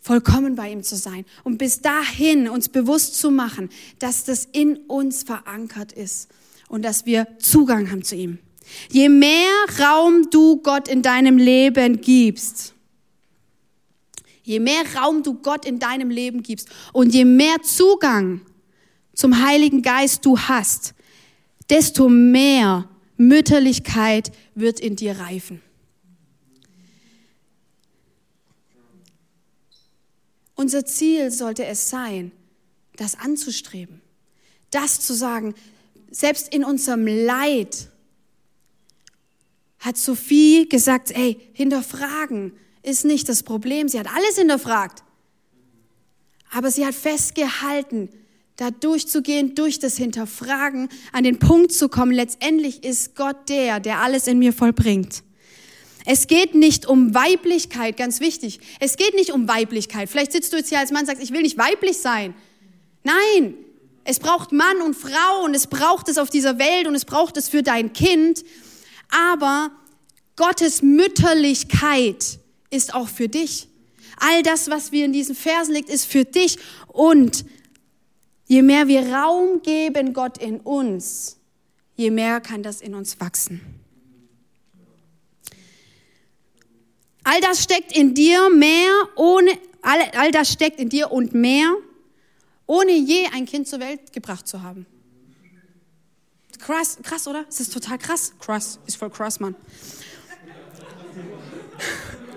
vollkommen 0.00 0.56
bei 0.56 0.70
ihm 0.70 0.82
zu 0.82 0.96
sein 0.96 1.24
und 1.44 1.58
bis 1.58 1.80
dahin 1.80 2.48
uns 2.48 2.68
bewusst 2.68 3.18
zu 3.18 3.30
machen, 3.30 3.70
dass 3.98 4.24
das 4.24 4.46
in 4.50 4.76
uns 4.88 5.22
verankert 5.22 5.92
ist 5.92 6.28
und 6.68 6.82
dass 6.82 7.06
wir 7.06 7.26
Zugang 7.38 7.90
haben 7.90 8.02
zu 8.02 8.16
ihm. 8.16 8.38
Je 8.90 9.08
mehr 9.08 9.52
Raum 9.80 10.30
du 10.30 10.56
Gott 10.58 10.88
in 10.88 11.02
deinem 11.02 11.38
Leben 11.38 12.00
gibst, 12.00 12.74
je 14.42 14.60
mehr 14.60 14.82
Raum 14.96 15.22
du 15.22 15.34
Gott 15.34 15.64
in 15.64 15.78
deinem 15.78 16.10
Leben 16.10 16.42
gibst 16.42 16.68
und 16.92 17.14
je 17.14 17.24
mehr 17.24 17.62
Zugang 17.62 18.40
zum 19.14 19.44
Heiligen 19.44 19.82
Geist 19.82 20.24
du 20.24 20.38
hast, 20.38 20.94
desto 21.70 22.08
mehr 22.08 22.88
Mütterlichkeit 23.16 24.32
wird 24.54 24.80
in 24.80 24.96
dir 24.96 25.18
reifen. 25.18 25.62
Unser 30.54 30.84
Ziel 30.84 31.30
sollte 31.30 31.64
es 31.64 31.90
sein, 31.90 32.32
das 32.96 33.18
anzustreben, 33.18 34.00
das 34.70 35.00
zu 35.00 35.14
sagen, 35.14 35.54
selbst 36.10 36.52
in 36.54 36.64
unserem 36.64 37.06
Leid 37.06 37.88
hat 39.82 39.98
Sophie 39.98 40.68
gesagt, 40.68 41.10
ey, 41.10 41.38
hinterfragen 41.52 42.52
ist 42.82 43.04
nicht 43.04 43.28
das 43.28 43.42
Problem. 43.42 43.88
Sie 43.88 43.98
hat 43.98 44.06
alles 44.06 44.38
hinterfragt. 44.38 45.02
Aber 46.52 46.70
sie 46.70 46.86
hat 46.86 46.94
festgehalten, 46.94 48.08
da 48.56 48.70
durchzugehen, 48.70 49.54
durch 49.56 49.80
das 49.80 49.96
Hinterfragen, 49.96 50.88
an 51.12 51.24
den 51.24 51.38
Punkt 51.38 51.72
zu 51.72 51.88
kommen. 51.88 52.12
Letztendlich 52.12 52.84
ist 52.84 53.16
Gott 53.16 53.48
der, 53.48 53.80
der 53.80 53.98
alles 53.98 54.28
in 54.28 54.38
mir 54.38 54.52
vollbringt. 54.52 55.24
Es 56.04 56.28
geht 56.28 56.54
nicht 56.54 56.86
um 56.86 57.14
Weiblichkeit, 57.14 57.96
ganz 57.96 58.20
wichtig. 58.20 58.60
Es 58.78 58.96
geht 58.96 59.14
nicht 59.14 59.32
um 59.32 59.48
Weiblichkeit. 59.48 60.08
Vielleicht 60.08 60.32
sitzt 60.32 60.52
du 60.52 60.58
jetzt 60.58 60.68
hier 60.68 60.78
als 60.78 60.92
Mann 60.92 61.02
und 61.02 61.06
sagst, 61.06 61.22
ich 61.22 61.32
will 61.32 61.42
nicht 61.42 61.58
weiblich 61.58 61.98
sein. 61.98 62.34
Nein, 63.02 63.54
es 64.04 64.20
braucht 64.20 64.52
Mann 64.52 64.80
und 64.82 64.94
Frau 64.94 65.44
und 65.44 65.54
es 65.54 65.66
braucht 65.66 66.08
es 66.08 66.18
auf 66.18 66.30
dieser 66.30 66.58
Welt 66.58 66.86
und 66.86 66.94
es 66.94 67.04
braucht 67.04 67.36
es 67.36 67.48
für 67.48 67.62
dein 67.62 67.92
Kind. 67.92 68.44
Aber 69.12 69.70
Gottes 70.36 70.82
Mütterlichkeit 70.82 72.38
ist 72.70 72.94
auch 72.94 73.08
für 73.08 73.28
dich. 73.28 73.68
All 74.16 74.42
das, 74.42 74.70
was 74.70 74.92
wir 74.92 75.04
in 75.04 75.12
diesen 75.12 75.34
Versen 75.34 75.74
liegt, 75.74 75.88
ist 75.88 76.06
für 76.06 76.24
dich. 76.24 76.58
Und 76.88 77.44
je 78.46 78.62
mehr 78.62 78.88
wir 78.88 79.12
Raum 79.12 79.62
geben 79.62 80.12
Gott 80.12 80.38
in 80.38 80.60
uns, 80.60 81.38
je 81.96 82.10
mehr 82.10 82.40
kann 82.40 82.62
das 82.62 82.80
in 82.80 82.94
uns 82.94 83.20
wachsen. 83.20 83.60
All 87.24 87.40
das 87.40 87.62
steckt 87.62 87.96
in 87.96 88.14
dir 88.14 88.50
mehr, 88.50 88.90
ohne, 89.16 89.52
all, 89.80 90.00
all 90.16 90.30
das 90.32 90.52
steckt 90.52 90.80
in 90.80 90.88
dir 90.88 91.12
und 91.12 91.34
mehr, 91.34 91.72
ohne 92.66 92.92
je 92.92 93.26
ein 93.32 93.46
Kind 93.46 93.68
zur 93.68 93.80
Welt 93.80 94.12
gebracht 94.12 94.48
zu 94.48 94.62
haben. 94.62 94.86
Krass, 96.64 96.96
krass, 97.02 97.26
oder? 97.26 97.44
Es 97.48 97.58
ist 97.58 97.72
total 97.72 97.98
krass. 97.98 98.32
Krass, 98.38 98.78
ist 98.86 98.96
voll 98.96 99.10
krass, 99.10 99.40
Mann. 99.40 99.56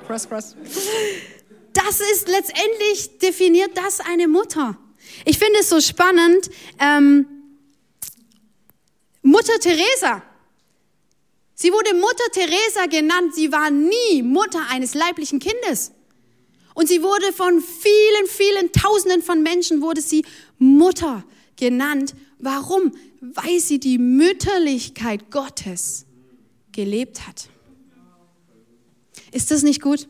krass, 0.08 0.28
krass. 0.28 0.56
Das 1.74 2.00
ist 2.00 2.28
letztendlich 2.28 3.20
definiert 3.20 3.78
das 3.78 4.00
eine 4.00 4.28
Mutter. 4.28 4.78
Ich 5.26 5.38
finde 5.38 5.60
es 5.60 5.70
so 5.70 5.80
spannend. 5.80 6.50
Ähm, 6.80 7.28
Mutter 9.22 9.60
Teresa. 9.60 10.24
Sie 11.54 11.72
wurde 11.72 11.94
Mutter 11.94 12.32
Teresa 12.32 12.88
genannt. 12.90 13.36
Sie 13.36 13.52
war 13.52 13.70
nie 13.70 14.24
Mutter 14.24 14.66
eines 14.70 14.96
leiblichen 14.96 15.40
Kindes. 15.40 15.92
Und 16.76 16.90
sie 16.90 17.02
wurde 17.02 17.32
von 17.34 17.62
vielen, 17.62 18.28
vielen 18.28 18.72
Tausenden 18.72 19.24
von 19.24 19.42
Menschen 19.42 19.82
wurde 19.82 20.02
sie 20.02 20.24
Mutter 20.60 21.24
genannt. 21.56 22.14
Warum? 22.38 22.92
Weil 23.22 23.60
sie 23.62 23.80
die 23.80 23.98
Mütterlichkeit 23.98 25.32
Gottes 25.32 26.06
gelebt 26.74 27.26
hat. 27.26 27.48
Ist 29.32 29.52
das 29.52 29.64
nicht 29.64 29.82
gut? 29.82 30.10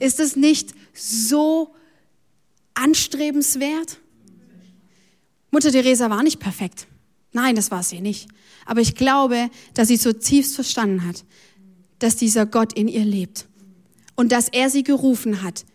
Ist 0.00 0.18
das 0.18 0.36
nicht 0.36 0.70
so 0.94 1.74
anstrebenswert? 2.72 3.98
Mutter 5.50 5.70
Teresa 5.70 6.08
war 6.08 6.22
nicht 6.22 6.40
perfekt. 6.40 6.86
Nein, 7.32 7.56
das 7.56 7.70
war 7.70 7.82
sie 7.82 8.00
nicht. 8.00 8.28
Aber 8.64 8.80
ich 8.80 8.94
glaube, 8.94 9.50
dass 9.74 9.88
sie 9.88 9.96
so 9.96 10.14
tiefst 10.14 10.54
verstanden 10.54 11.06
hat, 11.06 11.24
dass 11.98 12.16
dieser 12.16 12.46
Gott 12.46 12.72
in 12.72 12.88
ihr 12.88 13.04
lebt 13.04 13.46
und 14.14 14.32
dass 14.32 14.48
er 14.48 14.70
sie 14.70 14.82
gerufen 14.82 15.42
hat, 15.42 15.66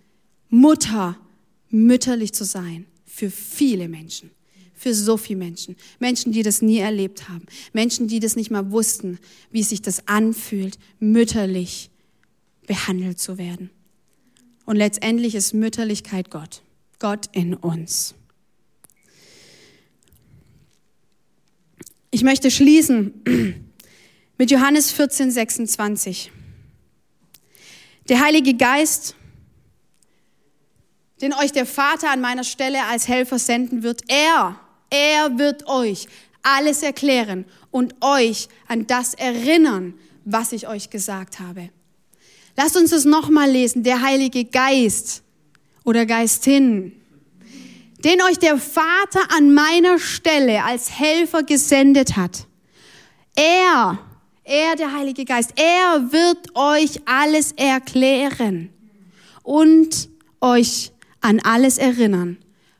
Mutter, 0.51 1.17
mütterlich 1.69 2.33
zu 2.33 2.43
sein 2.43 2.85
für 3.05 3.31
viele 3.31 3.87
Menschen, 3.87 4.29
für 4.75 4.93
so 4.93 5.17
viele 5.17 5.39
Menschen. 5.39 5.75
Menschen, 5.99 6.33
die 6.33 6.43
das 6.43 6.61
nie 6.61 6.77
erlebt 6.77 7.29
haben. 7.29 7.45
Menschen, 7.73 8.07
die 8.07 8.19
das 8.19 8.35
nicht 8.35 8.51
mal 8.51 8.69
wussten, 8.71 9.17
wie 9.49 9.63
sich 9.63 9.81
das 9.81 10.07
anfühlt, 10.07 10.77
mütterlich 10.99 11.89
behandelt 12.67 13.17
zu 13.17 13.37
werden. 13.37 13.69
Und 14.65 14.75
letztendlich 14.75 15.35
ist 15.35 15.53
Mütterlichkeit 15.53 16.29
Gott. 16.29 16.61
Gott 16.99 17.29
in 17.31 17.55
uns. 17.55 18.13
Ich 22.11 22.23
möchte 22.23 22.51
schließen 22.51 23.13
mit 24.37 24.51
Johannes 24.51 24.91
14, 24.91 25.31
26. 25.31 26.31
Der 28.09 28.19
Heilige 28.19 28.53
Geist, 28.53 29.15
den 31.21 31.33
euch 31.33 31.51
der 31.51 31.65
Vater 31.65 32.09
an 32.09 32.21
meiner 32.21 32.43
Stelle 32.43 32.83
als 32.85 33.07
Helfer 33.07 33.39
senden 33.39 33.83
wird, 33.83 34.01
er, 34.07 34.59
er 34.89 35.37
wird 35.37 35.67
euch 35.67 36.07
alles 36.43 36.81
erklären 36.81 37.45
und 37.69 37.95
euch 38.01 38.47
an 38.67 38.87
das 38.87 39.13
erinnern, 39.13 39.93
was 40.25 40.51
ich 40.51 40.67
euch 40.67 40.89
gesagt 40.89 41.39
habe. 41.39 41.69
Lasst 42.57 42.75
uns 42.77 42.91
es 42.91 43.05
nochmal 43.05 43.49
lesen. 43.49 43.83
Der 43.83 44.01
Heilige 44.01 44.45
Geist 44.45 45.23
oder 45.83 46.05
Geistin, 46.05 46.93
den 48.03 48.21
euch 48.23 48.39
der 48.39 48.57
Vater 48.57 49.31
an 49.35 49.53
meiner 49.53 49.99
Stelle 49.99 50.63
als 50.63 50.99
Helfer 50.99 51.43
gesendet 51.43 52.17
hat. 52.17 52.45
Er, 53.35 53.99
er, 54.43 54.75
der 54.75 54.93
Heilige 54.93 55.23
Geist, 55.23 55.53
er 55.55 56.11
wird 56.11 56.55
euch 56.55 57.01
alles 57.05 57.53
erklären 57.53 58.69
und 59.43 60.09
euch 60.41 60.91
an 61.21 61.39
alles 61.39 61.77
erinnern, 61.77 62.37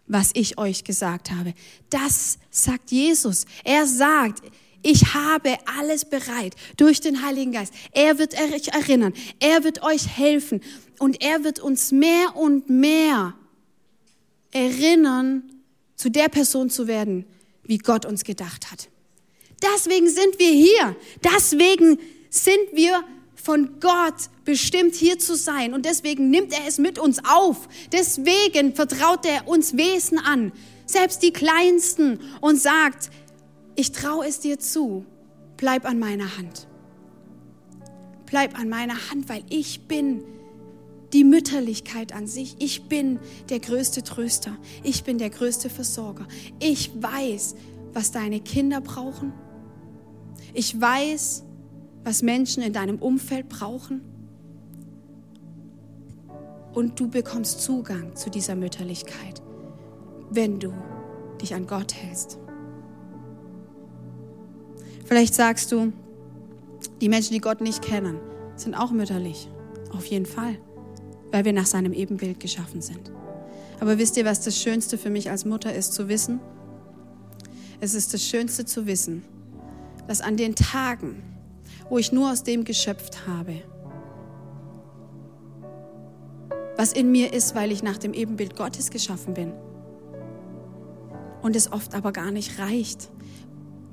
was 0.08 0.32
ich 0.34 0.58
euch 0.58 0.84
gesagt 0.84 1.32
habe. 1.32 1.54
Das 1.90 2.38
sagt 2.50 2.92
Jesus. 2.92 3.46
Er 3.64 3.86
sagt, 3.88 4.42
ich 4.84 5.14
habe 5.14 5.58
alles 5.78 6.06
bereit 6.06 6.56
durch 6.76 7.02
den 7.02 7.24
Heiligen 7.24 7.52
Geist. 7.52 7.74
Er 7.92 8.18
wird 8.18 8.34
euch 8.34 8.68
erinnern, 8.70 9.14
er 9.40 9.64
wird 9.64 9.84
euch 9.84 10.08
helfen 10.08 10.62
und 11.00 11.22
er 11.24 11.44
wird 11.44 11.60
uns 11.60 11.92
mehr 11.92 12.36
und 12.36 12.70
mehr 12.70 13.36
erinnern, 14.52 15.44
zu 15.96 16.10
der 16.10 16.30
Person 16.30 16.70
zu 16.70 16.88
werden, 16.88 17.26
wie 17.64 17.78
Gott 17.78 18.06
uns 18.06 18.24
gedacht 18.24 18.72
hat. 18.72 18.90
Deswegen 19.62 20.10
sind 20.10 20.40
wir 20.40 20.52
hier. 20.52 20.96
Deswegen 21.24 22.00
sind 22.32 22.74
wir 22.74 23.04
von 23.36 23.80
Gott 23.80 24.31
bestimmt 24.46 24.96
hier 24.96 25.20
zu 25.20 25.36
sein. 25.36 25.74
Und 25.74 25.86
deswegen 25.86 26.30
nimmt 26.30 26.54
er 26.54 26.68
es 26.68 26.78
mit 26.78 27.00
uns 27.00 27.20
auf. 27.26 27.68
Deswegen 27.92 28.74
vertraut 28.76 29.26
er 29.26 29.48
uns 29.48 29.78
Wesen 29.78 30.18
an, 30.18 30.52
selbst 30.86 31.24
die 31.24 31.32
Kleinsten, 31.32 32.20
und 32.42 32.60
sagt, 32.60 33.10
ich 33.76 33.92
traue 33.92 34.28
es 34.28 34.40
dir 34.40 34.60
zu, 34.60 35.06
bleib 35.58 35.86
an 35.86 36.00
meiner 36.00 36.38
Hand. 36.38 36.68
Bleib 38.26 38.58
an 38.58 38.70
meiner 38.70 39.10
Hand, 39.10 39.30
weil 39.30 39.44
ich 39.50 39.88
bin 39.88 40.24
die 41.14 41.24
Mütterlichkeit 41.24 42.14
an 42.14 42.28
sich. 42.28 42.56
Ich 42.60 42.84
bin 42.84 43.20
der 43.50 43.60
größte 43.60 44.04
Tröster. 44.04 44.58
Ich 44.84 45.04
bin 45.04 45.18
der 45.18 45.30
größte 45.30 45.70
Versorger. 45.70 46.28
Ich 46.60 46.92
weiß, 46.96 47.56
was 47.94 48.12
deine 48.12 48.40
Kinder 48.40 48.80
brauchen. 48.80 49.34
Ich 50.54 50.80
weiß, 50.80 51.44
was 52.04 52.22
Menschen 52.22 52.64
in 52.64 52.74
deinem 52.74 53.00
Umfeld 53.00 53.50
brauchen. 53.50 54.02
Und 56.74 57.00
du 57.00 57.08
bekommst 57.10 57.62
Zugang 57.62 58.16
zu 58.16 58.30
dieser 58.30 58.56
Mütterlichkeit, 58.56 59.42
wenn 60.30 60.60
du 60.60 60.74
dich 61.42 61.54
an 61.54 61.68
Gott 61.68 61.94
hältst. 61.94 62.40
Vielleicht 65.06 65.34
sagst 65.34 65.72
du, 65.72 65.92
die 67.02 67.10
Menschen, 67.10 67.34
die 67.34 67.42
Gott 67.42 67.62
nicht 67.62 67.82
kennen, 67.82 68.20
sind 68.56 68.76
auch 68.76 68.92
mütterlich. 68.92 69.50
Auf 69.92 70.06
jeden 70.06 70.26
Fall 70.26 70.58
weil 71.32 71.46
wir 71.46 71.54
nach 71.54 71.66
seinem 71.66 71.94
Ebenbild 71.94 72.40
geschaffen 72.40 72.82
sind. 72.82 73.12
Aber 73.80 73.98
wisst 73.98 74.18
ihr, 74.18 74.26
was 74.26 74.42
das 74.42 74.60
Schönste 74.62 74.98
für 74.98 75.10
mich 75.10 75.32
als 75.32 75.46
Mutter 75.46 75.74
ist 75.74 75.94
zu 75.94 76.08
wissen? 76.08 76.40
Es 77.80 77.96
ist 77.96 78.14
das 78.14 78.24
Schönste 78.24 78.66
zu 78.66 78.86
wissen, 78.86 79.24
dass 80.08 80.22
an 80.22 80.38
den 80.38 80.56
Tagen, 80.56 81.24
wo 81.90 81.98
ich 81.98 82.12
nur 82.12 82.32
aus 82.32 82.44
dem 82.44 82.64
geschöpft 82.64 83.26
habe, 83.26 83.62
was 86.82 86.94
in 86.94 87.12
mir 87.12 87.32
ist, 87.32 87.54
weil 87.54 87.72
ich 87.72 87.84
nach 87.84 88.00
dem 88.00 88.12
Ebenbild 88.12 88.56
Gottes 88.56 88.90
geschaffen 88.90 89.36
bin. 89.36 89.54
Und 91.44 91.56
es 91.56 91.72
oft 91.72 91.94
aber 91.94 92.12
gar 92.12 92.32
nicht 92.32 92.58
reicht, 92.58 93.12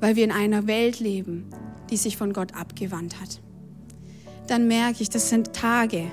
weil 0.00 0.16
wir 0.16 0.24
in 0.24 0.32
einer 0.32 0.66
Welt 0.66 0.98
leben, 0.98 1.50
die 1.90 1.98
sich 1.98 2.16
von 2.16 2.32
Gott 2.32 2.54
abgewandt 2.54 3.20
hat. 3.20 3.42
Dann 4.46 4.68
merke 4.68 5.02
ich, 5.02 5.10
das 5.10 5.28
sind 5.28 5.52
Tage, 5.52 6.10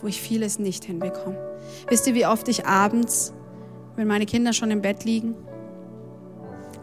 wo 0.00 0.06
ich 0.06 0.22
vieles 0.22 0.58
nicht 0.58 0.82
hinbekomme. 0.86 1.36
Wisst 1.90 2.06
ihr, 2.06 2.14
wie 2.14 2.24
oft 2.24 2.48
ich 2.48 2.64
abends, 2.64 3.34
wenn 3.96 4.08
meine 4.08 4.24
Kinder 4.24 4.54
schon 4.54 4.70
im 4.70 4.80
Bett 4.80 5.04
liegen 5.04 5.34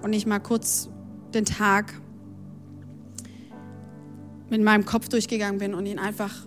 und 0.03 0.13
ich 0.13 0.27
mal 0.27 0.37
kurz 0.37 0.87
den 1.33 1.45
Tag 1.45 1.99
mit 4.51 4.61
meinem 4.61 4.85
Kopf 4.85 5.09
durchgegangen 5.09 5.57
bin 5.57 5.73
und 5.73 5.87
ihn 5.87 5.97
einfach 5.97 6.45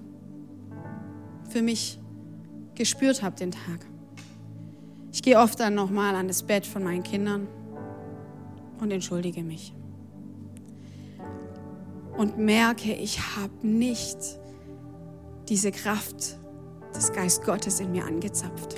für 1.48 1.61
mich 1.61 1.98
gespürt 2.82 3.22
habe, 3.22 3.36
den 3.36 3.52
Tag. 3.52 3.86
Ich 5.12 5.22
gehe 5.22 5.38
oft 5.38 5.60
dann 5.60 5.76
nochmal 5.76 6.16
an 6.16 6.26
das 6.26 6.42
Bett 6.42 6.66
von 6.66 6.82
meinen 6.82 7.04
Kindern 7.04 7.46
und 8.80 8.90
entschuldige 8.90 9.44
mich. 9.44 9.72
Und 12.16 12.38
merke, 12.38 12.92
ich 12.92 13.20
habe 13.36 13.64
nicht 13.64 14.18
diese 15.48 15.70
Kraft 15.70 16.36
des 16.92 17.12
Geist 17.12 17.44
Gottes 17.44 17.78
in 17.78 17.92
mir 17.92 18.04
angezapft. 18.04 18.74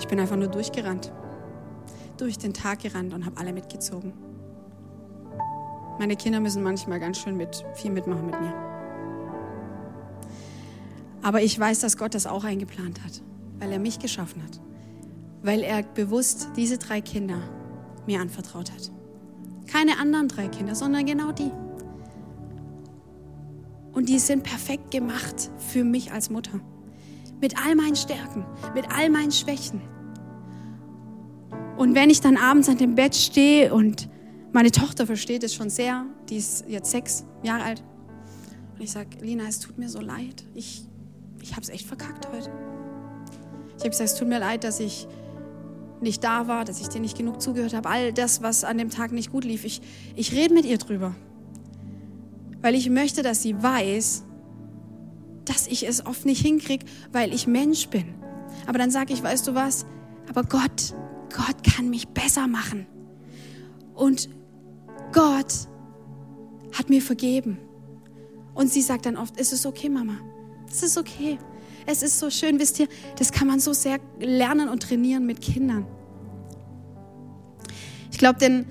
Ich 0.00 0.08
bin 0.08 0.18
einfach 0.18 0.36
nur 0.36 0.48
durchgerannt, 0.48 1.12
durch 2.16 2.36
den 2.36 2.52
Tag 2.52 2.80
gerannt 2.80 3.14
und 3.14 3.24
habe 3.24 3.36
alle 3.36 3.52
mitgezogen. 3.52 4.12
Meine 6.00 6.16
Kinder 6.16 6.40
müssen 6.40 6.64
manchmal 6.64 6.98
ganz 6.98 7.18
schön 7.18 7.36
mit, 7.36 7.64
viel 7.74 7.92
mitmachen 7.92 8.26
mit 8.26 8.40
mir. 8.40 8.67
Aber 11.22 11.42
ich 11.42 11.58
weiß, 11.58 11.80
dass 11.80 11.96
Gott 11.96 12.14
das 12.14 12.26
auch 12.26 12.44
eingeplant 12.44 13.02
hat, 13.04 13.22
weil 13.58 13.72
er 13.72 13.78
mich 13.78 13.98
geschaffen 13.98 14.42
hat, 14.42 14.60
weil 15.42 15.62
er 15.62 15.82
bewusst 15.82 16.48
diese 16.56 16.78
drei 16.78 17.00
Kinder 17.00 17.40
mir 18.06 18.20
anvertraut 18.20 18.70
hat. 18.72 18.90
Keine 19.66 19.98
anderen 19.98 20.28
drei 20.28 20.48
Kinder, 20.48 20.74
sondern 20.74 21.04
genau 21.04 21.32
die. 21.32 21.50
Und 23.92 24.08
die 24.08 24.18
sind 24.18 24.44
perfekt 24.44 24.90
gemacht 24.90 25.50
für 25.58 25.84
mich 25.84 26.12
als 26.12 26.30
Mutter. 26.30 26.60
Mit 27.40 27.56
all 27.64 27.74
meinen 27.74 27.96
Stärken, 27.96 28.46
mit 28.74 28.90
all 28.96 29.10
meinen 29.10 29.32
Schwächen. 29.32 29.80
Und 31.76 31.94
wenn 31.94 32.10
ich 32.10 32.20
dann 32.20 32.36
abends 32.36 32.68
an 32.68 32.78
dem 32.78 32.94
Bett 32.94 33.14
stehe 33.14 33.72
und 33.72 34.08
meine 34.52 34.70
Tochter 34.72 35.06
versteht 35.06 35.44
es 35.44 35.54
schon 35.54 35.70
sehr, 35.70 36.06
die 36.28 36.36
ist 36.36 36.64
jetzt 36.68 36.90
sechs 36.90 37.24
Jahre 37.42 37.62
alt. 37.62 37.84
Und 38.74 38.82
ich 38.82 38.90
sage, 38.90 39.18
Lina, 39.20 39.44
es 39.46 39.60
tut 39.60 39.78
mir 39.78 39.88
so 39.88 40.00
leid. 40.00 40.44
Ich, 40.54 40.87
ich 41.48 41.52
habe 41.52 41.62
es 41.62 41.70
echt 41.70 41.86
verkackt 41.86 42.28
heute. 42.30 42.50
Ich 43.76 43.80
habe 43.80 43.90
gesagt, 43.90 44.10
es 44.10 44.14
tut 44.16 44.28
mir 44.28 44.38
leid, 44.38 44.64
dass 44.64 44.80
ich 44.80 45.08
nicht 46.00 46.22
da 46.22 46.46
war, 46.46 46.64
dass 46.64 46.80
ich 46.80 46.88
dir 46.88 47.00
nicht 47.00 47.16
genug 47.16 47.40
zugehört 47.40 47.74
habe. 47.74 47.88
All 47.88 48.12
das, 48.12 48.42
was 48.42 48.64
an 48.64 48.76
dem 48.76 48.90
Tag 48.90 49.12
nicht 49.12 49.32
gut 49.32 49.44
lief. 49.44 49.64
Ich, 49.64 49.80
ich 50.14 50.32
rede 50.32 50.52
mit 50.52 50.66
ihr 50.66 50.76
drüber. 50.78 51.14
Weil 52.60 52.74
ich 52.74 52.90
möchte, 52.90 53.22
dass 53.22 53.42
sie 53.42 53.60
weiß, 53.60 54.24
dass 55.46 55.66
ich 55.66 55.88
es 55.88 56.04
oft 56.04 56.26
nicht 56.26 56.42
hinkriege, 56.42 56.84
weil 57.12 57.32
ich 57.32 57.46
Mensch 57.46 57.88
bin. 57.88 58.14
Aber 58.66 58.78
dann 58.78 58.90
sage 58.90 59.14
ich, 59.14 59.22
weißt 59.22 59.46
du 59.46 59.54
was? 59.54 59.86
Aber 60.28 60.42
Gott, 60.42 60.94
Gott 61.34 61.64
kann 61.64 61.88
mich 61.88 62.08
besser 62.08 62.46
machen. 62.46 62.86
Und 63.94 64.28
Gott 65.12 65.54
hat 66.76 66.90
mir 66.90 67.00
vergeben. 67.00 67.58
Und 68.54 68.70
sie 68.70 68.82
sagt 68.82 69.06
dann 69.06 69.16
oft, 69.16 69.40
es 69.40 69.52
ist 69.52 69.64
okay, 69.64 69.88
Mama. 69.88 70.18
Es 70.70 70.82
ist 70.82 70.98
okay. 70.98 71.38
Es 71.86 72.02
ist 72.02 72.18
so 72.18 72.28
schön, 72.28 72.58
wisst 72.58 72.78
ihr, 72.80 72.88
das 73.16 73.32
kann 73.32 73.48
man 73.48 73.60
so 73.60 73.72
sehr 73.72 73.98
lernen 74.20 74.68
und 74.68 74.82
trainieren 74.82 75.24
mit 75.24 75.40
Kindern. 75.40 75.86
Ich 78.12 78.18
glaube, 78.18 78.38
denn 78.38 78.66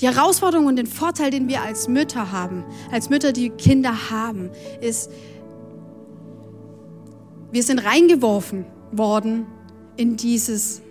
die 0.00 0.06
Herausforderung 0.06 0.66
und 0.66 0.76
den 0.76 0.86
Vorteil, 0.86 1.30
den 1.30 1.48
wir 1.48 1.62
als 1.62 1.88
Mütter 1.88 2.32
haben, 2.32 2.64
als 2.90 3.08
Mütter, 3.08 3.32
die 3.32 3.50
Kinder 3.50 4.10
haben, 4.10 4.50
ist, 4.80 5.10
wir 7.50 7.62
sind 7.62 7.78
reingeworfen 7.78 8.66
worden 8.92 9.46
in 9.96 10.16
dieses, 10.16 10.82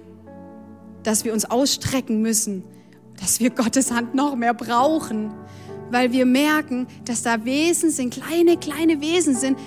dass 1.04 1.26
wir 1.26 1.34
uns 1.34 1.46
ausstrecken 1.46 2.22
müssen, 2.22 2.64
dass 3.20 3.40
wir 3.40 3.50
Gottes 3.50 3.92
Hand 3.92 4.16
noch 4.16 4.36
mehr 4.36 4.54
brauchen, 4.54 5.32
weil 5.94 6.12
wir 6.12 6.26
merken, 6.26 6.88
dass 7.06 7.22
da 7.22 7.46
Wesen 7.46 7.92
sind, 7.92 8.14
kleine, 8.14 8.58
kleine 8.58 9.00
Wesen 9.00 9.36
sind, 9.36 9.58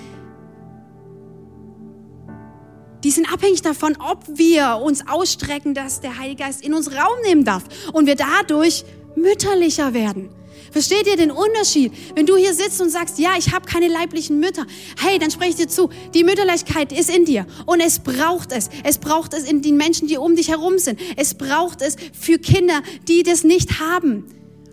die 3.04 3.10
sind 3.12 3.32
abhängig 3.32 3.62
davon, 3.62 3.96
ob 3.96 4.24
wir 4.26 4.80
uns 4.82 5.06
ausstrecken, 5.06 5.72
dass 5.74 6.00
der 6.00 6.18
Heilige 6.18 6.42
Geist 6.42 6.64
in 6.64 6.74
uns 6.74 6.90
Raum 6.90 7.16
nehmen 7.24 7.44
darf 7.44 7.62
und 7.92 8.06
wir 8.06 8.16
dadurch 8.16 8.84
mütterlicher 9.14 9.94
werden. 9.94 10.30
Versteht 10.72 11.06
ihr 11.06 11.16
den 11.16 11.30
Unterschied? 11.30 11.92
Wenn 12.16 12.26
du 12.26 12.36
hier 12.36 12.52
sitzt 12.52 12.80
und 12.80 12.90
sagst, 12.90 13.20
ja, 13.20 13.30
ich 13.38 13.54
habe 13.54 13.64
keine 13.64 13.86
leiblichen 13.86 14.40
Mütter, 14.40 14.66
hey, 14.98 15.20
dann 15.20 15.30
spreche 15.30 15.50
ich 15.50 15.56
dir 15.56 15.68
zu, 15.68 15.90
die 16.12 16.24
Mütterlichkeit 16.24 16.92
ist 16.92 17.08
in 17.08 17.24
dir 17.24 17.46
und 17.66 17.78
es 17.80 18.00
braucht 18.00 18.50
es. 18.50 18.68
Es 18.82 18.98
braucht 18.98 19.32
es 19.32 19.44
in 19.48 19.62
den 19.62 19.76
Menschen, 19.76 20.08
die 20.08 20.16
um 20.16 20.34
dich 20.34 20.48
herum 20.48 20.78
sind. 20.78 20.98
Es 21.16 21.34
braucht 21.34 21.82
es 21.82 21.96
für 22.12 22.38
Kinder, 22.38 22.82
die 23.06 23.22
das 23.22 23.44
nicht 23.44 23.78
haben. 23.78 24.24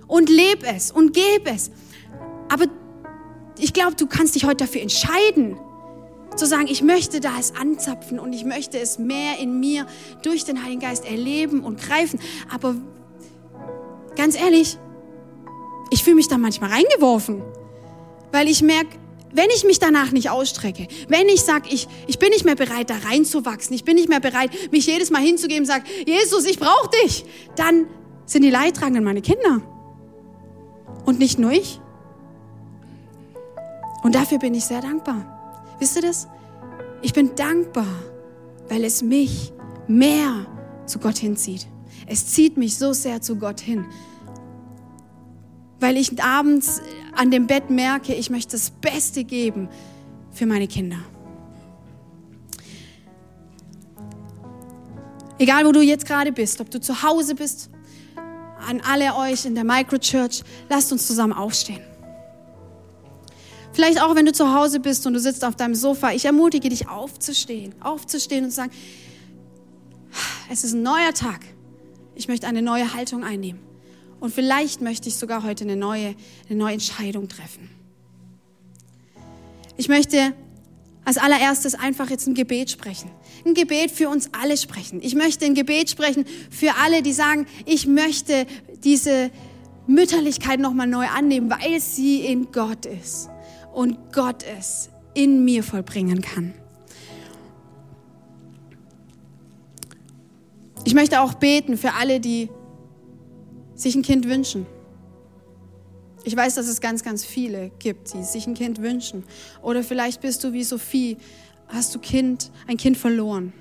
Und 0.08 0.30
leb 0.30 0.64
es 0.64 0.92
und 0.92 1.14
geb 1.14 1.48
es. 1.48 1.72
Aber 2.50 2.66
ich 3.60 3.74
glaube, 3.74 3.96
du 3.96 4.08
kannst 4.08 4.36
dich 4.36 4.46
heute 4.46 4.66
dafür 4.66 4.82
entscheiden, 4.82 5.58
zu 6.36 6.46
sagen, 6.46 6.68
ich 6.68 6.82
möchte 6.82 7.20
da 7.20 7.38
es 7.40 7.56
anzapfen 7.56 8.20
und 8.20 8.34
ich 8.34 8.44
möchte 8.44 8.80
es 8.80 8.98
mehr 8.98 9.40
in 9.40 9.60
mir 9.60 9.86
durch 10.24 10.46
den 10.46 10.64
Heiligen 10.64 10.82
Geist 10.82 11.06
erleben 11.06 11.64
und 11.64 11.80
greifen. 11.80 12.20
Aber 12.52 12.76
ganz 14.16 14.36
ehrlich, 14.36 14.78
ich 15.92 16.04
fühle 16.04 16.16
mich 16.16 16.28
da 16.28 16.38
manchmal 16.38 16.72
reingeworfen, 16.72 17.44
weil 18.32 18.48
ich 18.48 18.62
merke, 18.62 18.98
wenn 19.32 19.50
ich 19.56 19.64
mich 19.64 19.80
danach 19.80 20.12
nicht 20.12 20.30
ausstrecke, 20.30 20.88
wenn 21.08 21.28
ich 21.28 21.42
sage, 21.42 21.70
ich, 21.72 21.88
ich 22.08 22.20
bin 22.20 22.30
nicht 22.30 22.46
mehr 22.46 22.56
bereit, 22.56 22.90
da 22.90 22.96
reinzuwachsen, 23.10 23.76
ich 23.76 23.84
bin 23.84 23.96
nicht 23.96 24.10
mehr 24.10 24.20
bereit, 24.20 24.52
mich 24.72 24.86
jedes 24.86 25.10
Mal 25.10 25.22
hinzugeben 25.22 25.66
sage, 25.66 25.86
Jesus, 26.06 26.46
ich 26.46 26.60
brauche 26.60 26.90
dich, 27.04 27.26
dann 27.56 27.88
sind 28.26 28.44
die 28.44 28.52
Leidtragenden 28.52 29.04
meine 29.04 29.22
Kinder. 29.22 29.62
Und 31.06 31.20
nicht 31.20 31.40
nur 31.40 31.52
ich. 31.52 31.80
Und 34.04 34.16
dafür 34.16 34.40
bin 34.40 34.54
ich 34.54 34.66
sehr 34.66 34.82
dankbar. 34.82 35.26
Wisst 35.80 35.96
ihr 35.96 36.02
das? 36.02 36.28
Ich 37.02 37.14
bin 37.14 37.36
dankbar, 37.36 37.88
weil 38.70 38.84
es 38.84 39.02
mich 39.02 39.54
mehr 39.88 40.46
zu 40.86 41.00
Gott 41.00 41.18
hinzieht. 41.18 41.68
Es 42.08 42.28
zieht 42.28 42.58
mich 42.58 42.78
so 42.78 42.94
sehr 42.94 43.22
zu 43.22 43.38
Gott 43.38 43.60
hin, 43.60 43.86
weil 45.80 45.98
ich 45.98 46.22
abends 46.22 46.82
an 47.16 47.32
dem 47.32 47.48
Bett 47.48 47.70
merke, 47.70 48.14
ich 48.14 48.30
möchte 48.30 48.54
das 48.54 48.72
Beste 48.72 49.24
geben 49.24 49.70
für 50.32 50.46
meine 50.46 50.68
Kinder. 50.68 50.98
Egal, 55.40 55.66
wo 55.66 55.72
du 55.72 55.82
jetzt 55.82 56.06
gerade 56.06 56.32
bist, 56.32 56.62
ob 56.62 56.70
du 56.70 56.80
zu 56.80 57.04
Hause 57.04 57.36
bist, 57.36 57.70
an 58.64 58.82
alle 58.82 59.16
euch 59.16 59.46
in 59.46 59.56
der 59.56 59.64
Microchurch, 59.64 60.44
lasst 60.70 60.92
uns 60.92 61.08
zusammen 61.08 61.34
aufstehen. 61.34 61.82
Vielleicht 63.74 64.02
auch, 64.02 64.16
wenn 64.16 64.26
du 64.26 64.32
zu 64.32 64.54
Hause 64.54 64.80
bist 64.80 65.06
und 65.08 65.14
du 65.14 65.20
sitzt 65.20 65.44
auf 65.44 65.56
deinem 65.56 65.74
Sofa, 65.74 66.12
ich 66.12 66.26
ermutige 66.26 66.70
dich 66.70 66.88
aufzustehen, 66.88 67.74
aufzustehen 67.82 68.46
und 68.46 68.52
zu 68.52 68.58
sagen, 68.58 68.72
es 70.52 70.64
ist 70.64 70.74
ein 70.74 70.84
neuer 70.84 71.14
Tag. 71.14 71.42
Ich 72.16 72.28
möchte 72.28 72.46
eine 72.46 72.62
neue 72.62 72.94
Haltung 72.94 73.24
einnehmen. 73.24 73.60
Und 74.20 74.34
vielleicht 74.34 74.82
möchte 74.82 75.10
ich 75.10 75.16
sogar 75.16 75.44
heute 75.44 75.64
eine 75.64 75.76
neue, 75.76 76.16
eine 76.48 76.58
neue 76.58 76.74
Entscheidung 76.74 77.28
treffen. 77.28 77.70
Ich 79.76 79.90
möchte 79.90 80.34
als 81.04 81.18
allererstes 81.18 81.76
einfach 81.76 82.10
jetzt 82.10 82.28
ein 82.28 82.36
Gebet 82.36 82.70
sprechen. 82.70 83.10
Ein 83.46 83.54
Gebet 83.54 83.92
für 83.92 84.10
uns 84.10 84.30
alle 84.32 84.56
sprechen. 84.56 85.02
Ich 85.02 85.16
möchte 85.16 85.46
ein 85.46 85.54
Gebet 85.54 85.90
sprechen 85.90 86.26
für 86.50 86.76
alle, 86.82 87.02
die 87.02 87.14
sagen, 87.14 87.46
ich 87.66 87.88
möchte 87.88 88.46
diese 88.84 89.32
Mütterlichkeit 89.86 90.60
nochmal 90.60 90.88
neu 90.88 91.08
annehmen, 91.08 91.50
weil 91.50 91.80
sie 91.82 92.26
in 92.26 92.52
Gott 92.52 92.86
ist 92.86 93.30
und 93.74 94.14
Gott 94.14 94.44
es 94.58 94.90
in 95.14 95.44
mir 95.44 95.64
vollbringen 95.64 96.22
kann. 96.22 96.54
Ich 100.86 100.94
möchte 100.94 101.22
auch 101.22 101.34
beten 101.34 101.78
für 101.78 101.94
alle, 101.94 102.20
die 102.20 102.50
sich 103.76 103.96
ein 103.96 104.02
Kind 104.02 104.28
wünschen. 104.28 104.66
Ich 106.26 106.36
weiß, 106.36 106.56
dass 106.56 106.68
es 106.68 106.80
ganz, 106.80 107.04
ganz 107.04 107.26
viele 107.26 107.72
gibt, 107.80 108.14
die 108.14 108.24
sich 108.24 108.48
ein 108.48 108.54
Kind 108.54 108.82
wünschen. 108.82 109.24
Oder 109.62 109.84
vielleicht 109.84 110.22
bist 110.22 110.44
du 110.44 110.54
wie 110.54 110.64
Sophie, 110.64 111.18
hast 111.74 111.94
du 111.96 112.00
Kind, 112.00 112.52
ein 112.68 112.78
Kind 112.78 112.98
verloren. 112.98 113.54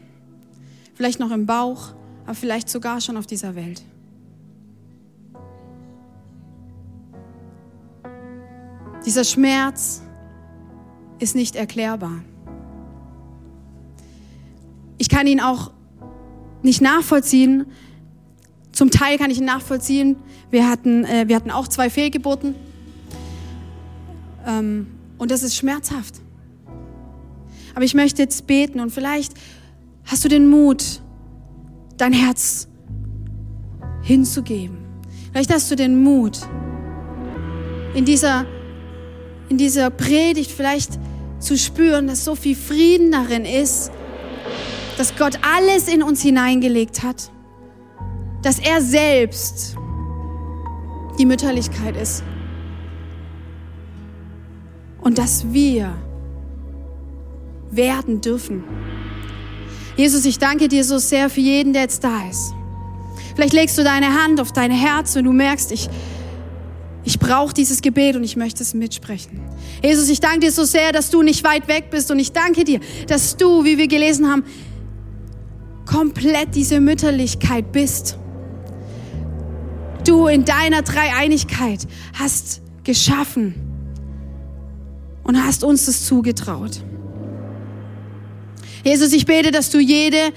Vielleicht 0.94 1.18
noch 1.18 1.30
im 1.30 1.46
Bauch, 1.46 1.94
aber 2.24 2.34
vielleicht 2.34 2.68
sogar 2.68 3.00
schon 3.00 3.16
auf 3.16 3.26
dieser 3.26 3.54
Welt. 3.54 3.82
Dieser 9.04 9.24
Schmerz 9.24 10.02
ist 11.18 11.34
nicht 11.34 11.56
erklärbar. 11.56 12.22
ich 15.02 15.08
kann 15.08 15.26
ihn 15.26 15.40
auch 15.40 15.72
nicht 16.62 16.80
nachvollziehen. 16.80 17.66
Zum 18.70 18.92
Teil 18.92 19.18
kann 19.18 19.32
ich 19.32 19.38
ihn 19.38 19.44
nachvollziehen. 19.44 20.14
Wir 20.52 20.68
hatten, 20.68 21.04
äh, 21.04 21.24
wir 21.26 21.34
hatten 21.34 21.50
auch 21.50 21.66
zwei 21.66 21.90
Fehlgeburten. 21.90 22.54
Ähm, 24.46 24.86
und 25.18 25.32
das 25.32 25.42
ist 25.42 25.56
schmerzhaft. 25.56 26.21
Aber 27.74 27.84
ich 27.84 27.94
möchte 27.94 28.22
jetzt 28.22 28.46
beten 28.46 28.80
und 28.80 28.90
vielleicht 28.90 29.34
hast 30.04 30.24
du 30.24 30.28
den 30.28 30.48
Mut, 30.48 31.02
dein 31.96 32.12
Herz 32.12 32.68
hinzugeben. 34.02 34.78
Vielleicht 35.32 35.52
hast 35.52 35.70
du 35.70 35.76
den 35.76 36.02
Mut, 36.02 36.40
in 37.94 38.04
dieser, 38.04 38.46
in 39.48 39.58
dieser 39.58 39.90
Predigt 39.90 40.50
vielleicht 40.50 40.98
zu 41.38 41.58
spüren, 41.58 42.06
dass 42.06 42.24
so 42.24 42.34
viel 42.34 42.56
Frieden 42.56 43.12
darin 43.12 43.44
ist, 43.44 43.90
dass 44.96 45.16
Gott 45.16 45.38
alles 45.42 45.88
in 45.88 46.02
uns 46.02 46.22
hineingelegt 46.22 47.02
hat, 47.02 47.30
dass 48.42 48.58
er 48.58 48.80
selbst 48.80 49.76
die 51.18 51.26
Mütterlichkeit 51.26 51.96
ist 51.96 52.22
und 55.00 55.18
dass 55.18 55.52
wir 55.52 55.94
werden 57.72 58.20
dürfen. 58.20 58.64
Jesus, 59.96 60.24
ich 60.24 60.38
danke 60.38 60.68
dir 60.68 60.84
so 60.84 60.98
sehr 60.98 61.28
für 61.28 61.40
jeden, 61.40 61.72
der 61.72 61.82
jetzt 61.82 62.04
da 62.04 62.28
ist. 62.30 62.54
Vielleicht 63.34 63.52
legst 63.52 63.76
du 63.78 63.84
deine 63.84 64.22
Hand 64.22 64.40
auf 64.40 64.52
dein 64.52 64.70
Herz, 64.70 65.14
wenn 65.14 65.24
du 65.24 65.32
merkst, 65.32 65.72
ich, 65.72 65.88
ich 67.04 67.18
brauche 67.18 67.52
dieses 67.52 67.82
Gebet 67.82 68.16
und 68.16 68.24
ich 68.24 68.36
möchte 68.36 68.62
es 68.62 68.74
mitsprechen. 68.74 69.40
Jesus, 69.82 70.08
ich 70.08 70.20
danke 70.20 70.40
dir 70.40 70.52
so 70.52 70.64
sehr, 70.64 70.92
dass 70.92 71.10
du 71.10 71.22
nicht 71.22 71.44
weit 71.44 71.68
weg 71.68 71.90
bist 71.90 72.10
und 72.10 72.18
ich 72.18 72.32
danke 72.32 72.64
dir, 72.64 72.80
dass 73.06 73.36
du, 73.36 73.64
wie 73.64 73.78
wir 73.78 73.88
gelesen 73.88 74.30
haben, 74.30 74.44
komplett 75.86 76.54
diese 76.54 76.80
Mütterlichkeit 76.80 77.72
bist. 77.72 78.18
Du 80.04 80.26
in 80.26 80.44
deiner 80.44 80.82
Dreieinigkeit 80.82 81.86
hast 82.14 82.60
geschaffen 82.84 83.54
und 85.22 85.42
hast 85.42 85.64
uns 85.64 85.86
das 85.86 86.04
zugetraut. 86.04 86.82
Jesus, 88.84 89.12
ich 89.12 89.26
bete, 89.26 89.52
dass 89.52 89.70
du 89.70 89.78
jede 89.78 90.32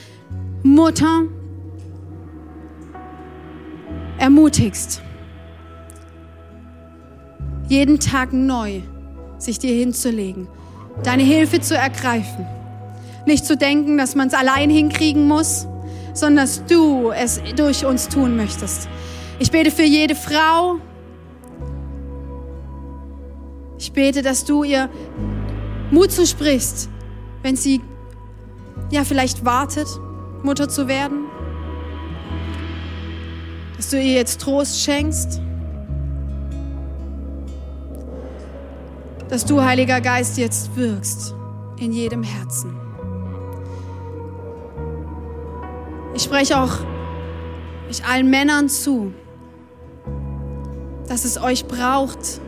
Mutter 0.62 1.24
ermutigst, 4.20 5.02
jeden 7.68 8.00
Tag 8.00 8.34
neu 8.34 8.82
sich 9.40 9.58
dir 9.58 9.74
hinzulegen, 9.74 10.48
deine 11.04 11.24
Hilfe 11.24 11.60
zu 11.60 11.76
ergreifen. 11.76 12.46
Nicht 13.26 13.46
zu 13.46 13.58
denken, 13.58 13.98
dass 13.98 14.16
man 14.16 14.28
es 14.28 14.36
allein 14.36 14.70
hinkriegen 14.70 15.28
muss, 15.28 15.68
sondern 16.14 16.46
dass 16.46 16.64
du 16.66 17.12
es 17.12 17.42
durch 17.56 17.84
uns 17.86 18.08
tun 18.08 18.36
möchtest. 18.36 18.88
Ich 19.40 19.52
bete 19.52 19.72
für 19.72 19.84
jede 19.84 20.16
Frau. 20.16 20.78
Ich 23.80 23.92
bete, 23.92 24.22
dass 24.22 24.46
du 24.46 24.64
ihr 24.64 24.90
Mut 25.90 26.12
zusprichst, 26.12 26.90
wenn 27.42 27.56
sie 27.56 27.82
ja 28.92 29.04
vielleicht 29.04 29.46
wartet, 29.46 29.88
Mutter 30.44 30.70
zu 30.70 30.88
werden. 30.88 31.26
Dass 33.78 33.90
du 33.90 33.98
ihr 33.98 34.14
jetzt 34.14 34.42
Trost 34.42 34.82
schenkst. 34.82 35.42
Dass 39.30 39.46
du, 39.46 39.62
Heiliger 39.62 40.02
Geist, 40.02 40.38
jetzt 40.38 40.76
wirkst 40.76 41.36
in 41.80 41.92
jedem 41.92 42.24
Herzen. 42.24 42.76
Ich 46.14 46.24
spreche 46.24 46.60
auch 46.60 46.80
ich 47.90 48.04
allen 48.04 48.30
Männern 48.30 48.70
zu, 48.70 49.14
dass 51.08 51.26
es 51.26 51.42
euch 51.42 51.66
braucht, 51.66 52.42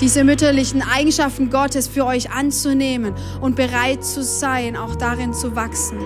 diese 0.00 0.24
mütterlichen 0.24 0.82
Eigenschaften 0.82 1.50
Gottes 1.50 1.88
für 1.88 2.04
euch 2.04 2.30
anzunehmen 2.30 3.14
und 3.40 3.56
bereit 3.56 4.04
zu 4.04 4.22
sein, 4.22 4.76
auch 4.76 4.96
darin 4.96 5.32
zu 5.32 5.54
wachsen. 5.54 5.98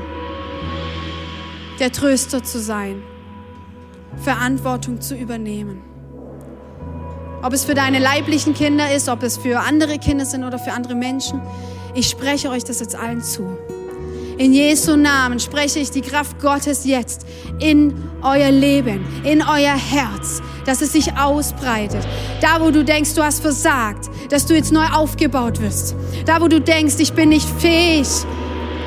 Der 1.78 1.92
Tröster 1.92 2.42
zu 2.42 2.60
sein, 2.60 3.02
Verantwortung 4.16 5.00
zu 5.00 5.14
übernehmen. 5.14 5.82
Ob 7.42 7.52
es 7.52 7.64
für 7.64 7.74
deine 7.74 8.00
leiblichen 8.00 8.52
Kinder 8.52 8.92
ist, 8.92 9.08
ob 9.08 9.22
es 9.22 9.38
für 9.38 9.60
andere 9.60 9.98
Kinder 9.98 10.24
sind 10.24 10.42
oder 10.42 10.58
für 10.58 10.72
andere 10.72 10.96
Menschen. 10.96 11.40
Ich 11.94 12.08
spreche 12.08 12.50
euch 12.50 12.64
das 12.64 12.80
jetzt 12.80 12.96
allen 12.96 13.22
zu. 13.22 13.56
In 14.38 14.52
Jesu 14.52 14.94
Namen 14.94 15.40
spreche 15.40 15.80
ich 15.80 15.90
die 15.90 16.00
Kraft 16.00 16.40
Gottes 16.40 16.84
jetzt 16.84 17.26
in 17.58 17.92
euer 18.22 18.52
Leben, 18.52 19.04
in 19.24 19.42
euer 19.42 19.76
Herz, 19.76 20.40
dass 20.64 20.80
es 20.80 20.92
sich 20.92 21.12
ausbreitet. 21.18 22.06
Da, 22.40 22.60
wo 22.60 22.70
du 22.70 22.84
denkst, 22.84 23.14
du 23.14 23.22
hast 23.24 23.40
versagt, 23.40 24.08
dass 24.30 24.46
du 24.46 24.54
jetzt 24.54 24.70
neu 24.70 24.86
aufgebaut 24.94 25.60
wirst. 25.60 25.96
Da, 26.24 26.40
wo 26.40 26.46
du 26.46 26.60
denkst, 26.60 26.94
ich 27.00 27.12
bin 27.14 27.30
nicht 27.30 27.48
fähig, 27.58 28.06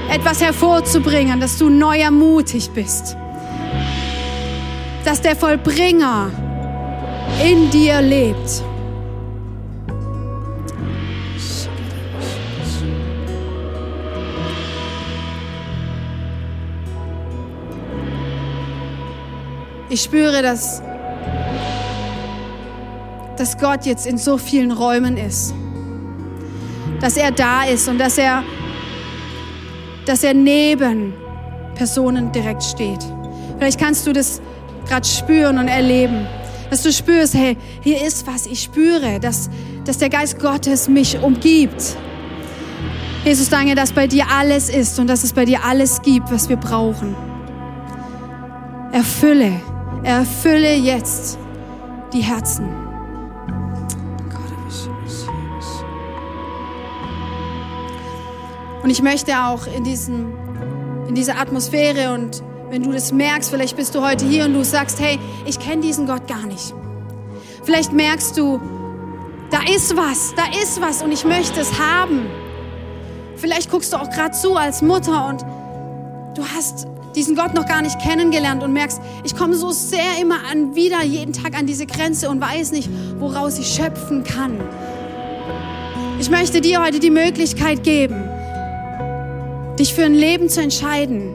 etwas 0.09 0.41
hervorzubringen, 0.41 1.41
dass 1.41 1.57
du 1.57 1.69
neu 1.69 1.97
ermutigt 1.97 2.73
bist. 2.73 3.17
Dass 5.03 5.19
der 5.19 5.35
Vollbringer 5.35 6.31
in 7.45 7.69
dir 7.71 8.01
lebt. 8.01 8.63
Ich 19.91 20.03
spüre, 20.03 20.41
dass, 20.41 20.81
dass 23.37 23.57
Gott 23.57 23.85
jetzt 23.85 24.07
in 24.07 24.17
so 24.17 24.37
vielen 24.37 24.71
Räumen 24.71 25.17
ist. 25.17 25.53
Dass 27.01 27.17
er 27.17 27.31
da 27.31 27.65
ist 27.65 27.89
und 27.89 27.97
dass 27.97 28.17
er, 28.17 28.41
dass 30.05 30.23
er 30.23 30.33
neben 30.33 31.13
Personen 31.75 32.31
direkt 32.31 32.63
steht. 32.63 32.99
Vielleicht 33.57 33.81
kannst 33.81 34.07
du 34.07 34.13
das 34.13 34.41
gerade 34.87 35.05
spüren 35.05 35.57
und 35.57 35.67
erleben. 35.67 36.25
Dass 36.69 36.83
du 36.83 36.93
spürst, 36.93 37.33
hey, 37.33 37.57
hier 37.81 38.01
ist 38.01 38.25
was. 38.25 38.45
Ich 38.45 38.61
spüre, 38.61 39.19
dass, 39.19 39.49
dass 39.83 39.97
der 39.97 40.07
Geist 40.07 40.39
Gottes 40.39 40.87
mich 40.87 41.19
umgibt. 41.19 41.97
Jesus, 43.25 43.49
danke, 43.49 43.75
dass 43.75 43.91
bei 43.91 44.07
dir 44.07 44.23
alles 44.33 44.69
ist 44.69 44.97
und 44.99 45.07
dass 45.07 45.25
es 45.25 45.33
bei 45.33 45.43
dir 45.43 45.65
alles 45.65 46.01
gibt, 46.01 46.31
was 46.31 46.47
wir 46.47 46.55
brauchen. 46.55 47.13
Erfülle 48.93 49.59
Erfülle 50.03 50.75
jetzt 50.75 51.37
die 52.13 52.21
Herzen. 52.21 52.67
Und 58.83 58.89
ich 58.89 59.01
möchte 59.03 59.33
auch 59.37 59.67
in, 59.67 59.83
diesem, 59.83 60.33
in 61.07 61.13
dieser 61.13 61.37
Atmosphäre 61.37 62.13
und 62.13 62.41
wenn 62.69 62.83
du 62.83 62.91
das 62.91 63.11
merkst, 63.11 63.51
vielleicht 63.51 63.75
bist 63.75 63.93
du 63.93 64.01
heute 64.01 64.25
hier 64.25 64.45
und 64.45 64.53
du 64.53 64.63
sagst, 64.63 64.99
hey, 64.99 65.19
ich 65.45 65.59
kenne 65.59 65.81
diesen 65.81 66.07
Gott 66.07 66.27
gar 66.27 66.45
nicht. 66.47 66.73
Vielleicht 67.63 67.93
merkst 67.93 68.37
du, 68.37 68.59
da 69.51 69.59
ist 69.75 69.95
was, 69.95 70.33
da 70.35 70.43
ist 70.63 70.81
was 70.81 71.03
und 71.03 71.11
ich 71.11 71.25
möchte 71.25 71.59
es 71.59 71.79
haben. 71.79 72.25
Vielleicht 73.35 73.69
guckst 73.69 73.93
du 73.93 73.97
auch 73.97 74.09
gerade 74.09 74.31
zu 74.31 74.55
als 74.55 74.81
Mutter 74.81 75.27
und 75.27 75.41
du 76.35 76.43
hast 76.55 76.87
diesen 77.15 77.35
Gott 77.35 77.53
noch 77.53 77.65
gar 77.65 77.81
nicht 77.81 77.99
kennengelernt 77.99 78.63
und 78.63 78.73
merkst, 78.73 79.01
ich 79.23 79.35
komme 79.35 79.55
so 79.55 79.71
sehr 79.71 80.19
immer 80.21 80.39
an, 80.49 80.75
wieder 80.75 81.03
jeden 81.03 81.33
Tag 81.33 81.57
an 81.57 81.65
diese 81.65 81.85
Grenze 81.85 82.29
und 82.29 82.41
weiß 82.41 82.71
nicht, 82.71 82.89
woraus 83.19 83.59
ich 83.59 83.67
schöpfen 83.67 84.23
kann. 84.23 84.59
Ich 86.19 86.29
möchte 86.29 86.61
dir 86.61 86.83
heute 86.83 86.99
die 86.99 87.09
Möglichkeit 87.09 87.83
geben, 87.83 88.23
dich 89.79 89.93
für 89.93 90.05
ein 90.05 90.13
Leben 90.13 90.49
zu 90.49 90.61
entscheiden 90.61 91.33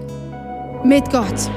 mit 0.84 1.10
Gott. 1.10 1.50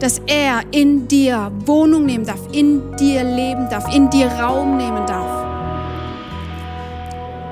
Dass 0.00 0.20
er 0.26 0.60
in 0.70 1.08
dir 1.08 1.50
Wohnung 1.64 2.04
nehmen 2.06 2.24
darf, 2.24 2.40
in 2.52 2.96
dir 2.96 3.24
leben 3.24 3.68
darf, 3.70 3.92
in 3.94 4.10
dir 4.10 4.28
Raum 4.28 4.76
nehmen 4.76 5.06
darf. 5.06 5.44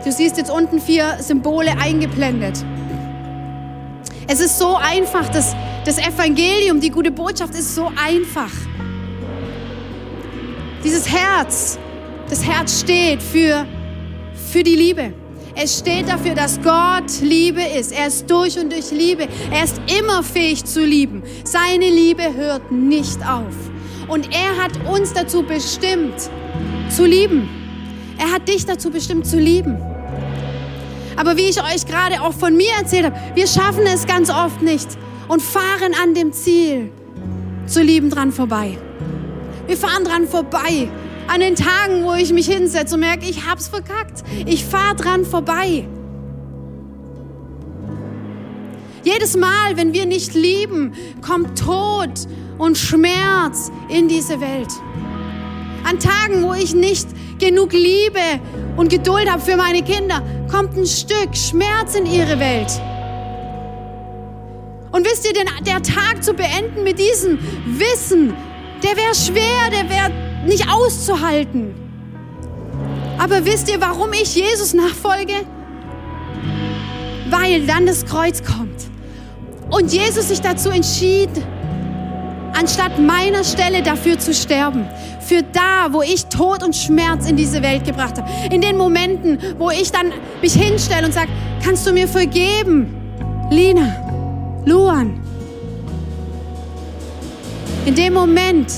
Du 0.05 0.11
siehst 0.11 0.37
jetzt 0.37 0.51
unten 0.51 0.81
vier 0.81 1.17
Symbole 1.21 1.73
eingeblendet. 1.81 2.65
Es 4.27 4.41
ist 4.41 4.59
so 4.59 4.77
einfach, 4.77 5.29
das, 5.29 5.55
das 5.85 5.99
Evangelium, 5.99 6.81
die 6.81 6.91
gute 6.91 7.11
Botschaft 7.11 7.55
ist 7.55 7.75
so 7.75 7.91
einfach. 8.03 8.51
Dieses 10.85 11.09
Herz, 11.09 11.79
das 12.29 12.45
Herz 12.45 12.81
steht 12.81 13.23
für, 13.23 13.67
für 14.51 14.63
die 14.63 14.77
Liebe. 14.77 15.13
Es 15.55 15.79
steht 15.79 16.09
dafür, 16.09 16.35
dass 16.35 16.61
Gott 16.63 17.21
Liebe 17.21 17.63
ist. 17.63 17.93
Er 17.93 18.07
ist 18.07 18.31
durch 18.31 18.59
und 18.59 18.73
durch 18.73 18.91
Liebe. 18.91 19.29
Er 19.51 19.65
ist 19.65 19.81
immer 19.99 20.23
fähig 20.23 20.65
zu 20.65 20.85
lieben. 20.85 21.23
Seine 21.45 21.91
Liebe 21.91 22.35
hört 22.35 22.73
nicht 22.73 23.19
auf. 23.27 23.55
Und 24.09 24.29
er 24.35 24.63
hat 24.63 24.73
uns 24.89 25.13
dazu 25.13 25.43
bestimmt, 25.43 26.15
zu 26.89 27.05
lieben. 27.05 27.49
Er 28.19 28.33
hat 28.33 28.49
dich 28.49 28.65
dazu 28.65 28.91
bestimmt, 28.91 29.27
zu 29.27 29.39
lieben. 29.39 29.92
Aber 31.17 31.37
wie 31.37 31.49
ich 31.49 31.63
euch 31.63 31.87
gerade 31.87 32.23
auch 32.23 32.33
von 32.33 32.57
mir 32.57 32.73
erzählt 32.79 33.07
habe, 33.07 33.17
wir 33.35 33.47
schaffen 33.47 33.85
es 33.87 34.07
ganz 34.07 34.31
oft 34.31 34.63
nicht 34.63 34.89
und 35.29 35.43
fahren 35.43 35.95
an 36.03 36.15
dem 36.15 36.33
Ziel 36.33 36.91
zu 37.67 37.83
lieben 37.83 38.11
dran 38.11 38.33
vorbei. 38.33 38.79
Wir 39.67 39.77
fahren 39.77 40.05
dran 40.05 40.27
vorbei. 40.27 40.91
An 41.29 41.41
den 41.41 41.55
Tagen, 41.55 42.05
wo 42.05 42.15
ich 42.15 42.33
mich 42.33 42.47
hinsetze 42.47 42.95
und 42.95 43.01
merke, 43.01 43.25
ich 43.27 43.47
hab's 43.49 43.69
verkackt. 43.69 44.23
Ich 44.45 44.65
fahre 44.65 44.97
dran 44.97 45.25
vorbei. 45.25 45.87
Jedes 49.05 49.37
Mal, 49.37 49.77
wenn 49.77 49.93
wir 49.93 50.07
nicht 50.07 50.35
lieben, 50.35 50.93
kommt 51.21 51.59
Tod 51.59 52.11
und 52.59 52.79
Schmerz 52.79 53.73
in 53.89 54.09
diese 54.09 54.41
Welt. 54.41 54.69
An 55.85 55.99
Tagen, 55.99 56.43
wo 56.43 56.53
ich 56.55 56.75
nicht 56.75 57.09
genug 57.39 57.73
Liebe 57.73 58.41
und 58.77 58.89
Geduld 58.89 59.31
habe 59.31 59.43
für 59.43 59.57
meine 59.57 59.83
Kinder, 59.83 60.23
kommt 60.51 60.77
ein 60.77 60.87
Stück 60.87 61.35
Schmerz 61.35 61.95
in 61.95 62.07
ihre 62.07 62.39
Welt. 62.39 62.71
Und 64.93 65.07
wisst 65.07 65.27
ihr, 65.27 65.33
der 65.33 65.83
Tag 65.83 66.23
zu 66.23 66.35
beenden 66.35 66.85
mit 66.85 66.99
diesem 66.99 67.39
Wissen, 67.67 68.35
der 68.83 68.97
wäre 68.97 69.15
schwer, 69.15 69.71
der 69.71 69.89
wäre 69.89 70.11
nicht 70.47 70.69
auszuhalten. 70.69 71.75
Aber 73.19 73.45
wisst 73.45 73.71
ihr, 73.71 73.81
warum 73.81 74.13
ich 74.13 74.35
Jesus 74.35 74.75
nachfolge? 74.75 75.35
Weil 77.31 77.67
dann 77.67 77.87
das 77.87 78.05
Kreuz 78.05 78.43
kommt. 78.43 78.91
Und 79.71 79.93
Jesus 79.93 80.29
sich 80.29 80.41
dazu 80.41 80.69
entschied, 80.69 81.31
anstatt 82.53 82.99
meiner 82.99 83.45
Stelle 83.45 83.83
dafür 83.83 84.19
zu 84.19 84.35
sterben. 84.35 84.87
Für 85.33 85.43
da, 85.43 85.91
wo 85.91 86.03
ich 86.03 86.27
Tod 86.27 86.63
und 86.63 86.77
Schmerz 86.77 87.27
in 87.27 87.39
diese 87.39 87.63
Welt 87.63 87.87
gebracht 87.87 88.21
habe. 88.21 88.31
In 88.55 88.61
den 88.61 88.77
Momenten, 88.77 89.39
wo 89.57 89.71
ich 89.71 89.91
dann 89.91 90.13
mich 90.43 90.53
hinstelle 90.53 91.07
und 91.07 91.15
sage, 91.15 91.31
kannst 91.65 91.87
du 91.87 91.93
mir 91.95 92.07
vergeben? 92.07 92.95
Lina, 93.51 94.63
Luan. 94.67 95.19
In 97.87 97.95
dem 97.95 98.13
Moment 98.13 98.71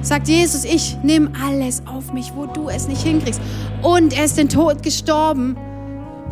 sagt 0.00 0.28
Jesus, 0.28 0.64
ich 0.64 0.96
nehme 1.02 1.32
alles 1.44 1.82
auf 1.86 2.12
mich, 2.12 2.30
wo 2.36 2.46
du 2.46 2.68
es 2.68 2.86
nicht 2.86 3.02
hinkriegst. 3.02 3.40
Und 3.82 4.16
er 4.16 4.26
ist 4.26 4.38
den 4.38 4.48
Tod 4.48 4.80
gestorben 4.80 5.56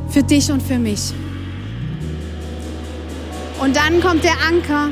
für 0.09 0.23
dich 0.23 0.53
und 0.53 0.63
für 0.63 0.79
mich. 0.79 1.13
Und 3.61 3.75
dann 3.75 4.01
kommt 4.01 4.23
der 4.23 4.37
Anker. 4.49 4.91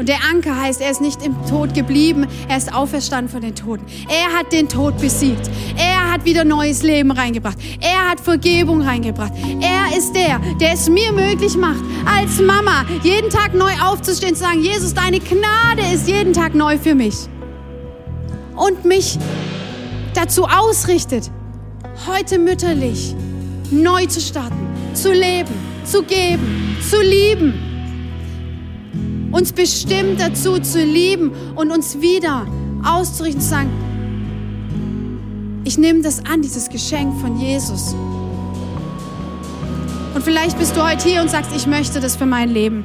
Und 0.00 0.08
der 0.08 0.24
Anker 0.30 0.58
heißt, 0.58 0.80
er 0.80 0.90
ist 0.90 1.02
nicht 1.02 1.22
im 1.22 1.36
Tod 1.46 1.74
geblieben, 1.74 2.26
er 2.48 2.56
ist 2.56 2.72
auferstanden 2.72 3.30
von 3.30 3.42
den 3.42 3.54
Toten. 3.54 3.84
Er 4.08 4.32
hat 4.32 4.50
den 4.50 4.66
Tod 4.66 4.96
besiegt. 4.96 5.50
Er 5.76 6.10
hat 6.10 6.24
wieder 6.24 6.42
neues 6.42 6.82
Leben 6.82 7.10
reingebracht. 7.10 7.58
Er 7.82 8.08
hat 8.08 8.18
Vergebung 8.18 8.80
reingebracht. 8.80 9.34
Er 9.60 9.94
ist 9.94 10.14
der, 10.14 10.40
der 10.58 10.72
es 10.72 10.88
mir 10.88 11.12
möglich 11.12 11.54
macht, 11.54 11.82
als 12.06 12.40
Mama 12.40 12.86
jeden 13.02 13.28
Tag 13.28 13.52
neu 13.52 13.72
aufzustehen, 13.84 14.34
zu 14.34 14.40
sagen, 14.40 14.62
Jesus, 14.62 14.94
deine 14.94 15.20
Gnade 15.20 15.82
ist 15.92 16.08
jeden 16.08 16.32
Tag 16.32 16.54
neu 16.54 16.78
für 16.78 16.94
mich. 16.94 17.16
Und 18.56 18.86
mich 18.86 19.18
dazu 20.14 20.44
ausrichtet, 20.44 21.30
heute 22.06 22.38
mütterlich 22.38 23.14
neu 23.70 24.06
zu 24.06 24.22
starten, 24.22 24.66
zu 24.94 25.12
leben, 25.12 25.52
zu 25.84 26.02
geben, 26.02 26.78
zu 26.88 27.02
lieben. 27.02 27.69
Uns 29.30 29.52
bestimmt 29.52 30.20
dazu 30.20 30.58
zu 30.58 30.82
lieben 30.84 31.32
und 31.54 31.70
uns 31.70 32.00
wieder 32.00 32.46
auszurichten, 32.84 33.40
zu 33.40 33.48
sagen, 33.48 33.70
ich 35.64 35.78
nehme 35.78 36.02
das 36.02 36.24
an, 36.24 36.42
dieses 36.42 36.68
Geschenk 36.68 37.20
von 37.20 37.38
Jesus. 37.38 37.94
Und 40.14 40.24
vielleicht 40.24 40.58
bist 40.58 40.76
du 40.76 40.82
heute 40.82 41.08
hier 41.08 41.20
und 41.20 41.30
sagst, 41.30 41.52
ich 41.54 41.66
möchte 41.66 42.00
das 42.00 42.16
für 42.16 42.26
mein 42.26 42.50
Leben. 42.50 42.84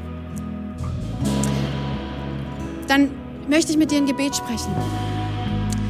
Dann 2.87 3.09
möchte 3.49 3.71
ich 3.71 3.77
mit 3.77 3.89
dir 3.89 3.97
ein 3.97 4.05
Gebet 4.05 4.35
sprechen. 4.35 4.71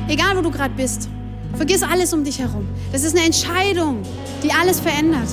Egal, 0.08 0.38
wo 0.38 0.42
du 0.42 0.52
gerade 0.52 0.74
bist. 0.76 1.10
Vergiss 1.56 1.84
alles 1.84 2.14
um 2.14 2.24
dich 2.24 2.40
herum. 2.40 2.68
Das 2.92 3.04
ist 3.04 3.16
eine 3.16 3.26
Entscheidung, 3.26 4.04
die 4.44 4.52
alles 4.52 4.80
verändert 4.80 5.28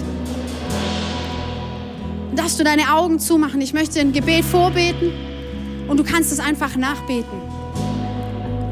darfst 2.35 2.59
du 2.59 2.65
deine 2.65 2.95
Augen 2.95 3.19
zumachen. 3.19 3.61
Ich 3.61 3.73
möchte 3.73 4.01
ein 4.01 4.13
Gebet 4.13 4.45
vorbeten 4.45 5.13
und 5.89 5.99
du 5.99 6.05
kannst 6.05 6.33
es 6.33 6.41
einfach 6.41 6.77
nachbeten 6.77 7.39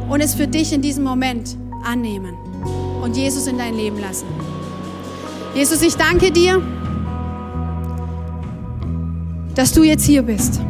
und 0.08 0.20
es 0.20 0.34
für 0.34 0.46
dich 0.46 0.72
in 0.72 0.82
diesem 0.82 1.04
Moment 1.04 1.56
annehmen 1.84 2.34
und 3.02 3.16
Jesus 3.16 3.46
in 3.46 3.58
dein 3.58 3.74
Leben 3.74 4.00
lassen. 4.00 4.26
Jesus, 5.54 5.82
ich 5.82 5.96
danke 5.96 6.30
dir, 6.30 6.62
dass 9.54 9.72
du 9.72 9.82
jetzt 9.82 10.04
hier 10.04 10.22
bist 10.22 10.60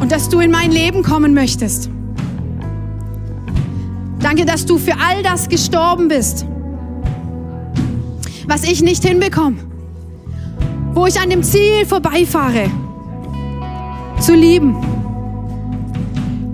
und 0.00 0.12
dass 0.12 0.28
du 0.28 0.40
in 0.40 0.50
mein 0.50 0.70
Leben 0.70 1.02
kommen 1.02 1.32
möchtest. 1.32 1.88
Danke, 4.20 4.44
dass 4.44 4.66
du 4.66 4.78
für 4.78 4.94
all 4.94 5.22
das 5.22 5.48
gestorben 5.48 6.08
bist, 6.08 6.44
was 8.46 8.64
ich 8.64 8.82
nicht 8.82 9.04
hinbekomme 9.04 9.67
wo 10.98 11.06
ich 11.06 11.20
an 11.20 11.30
dem 11.30 11.44
Ziel 11.44 11.86
vorbeifahre, 11.86 12.68
zu 14.18 14.34
lieben. 14.34 14.74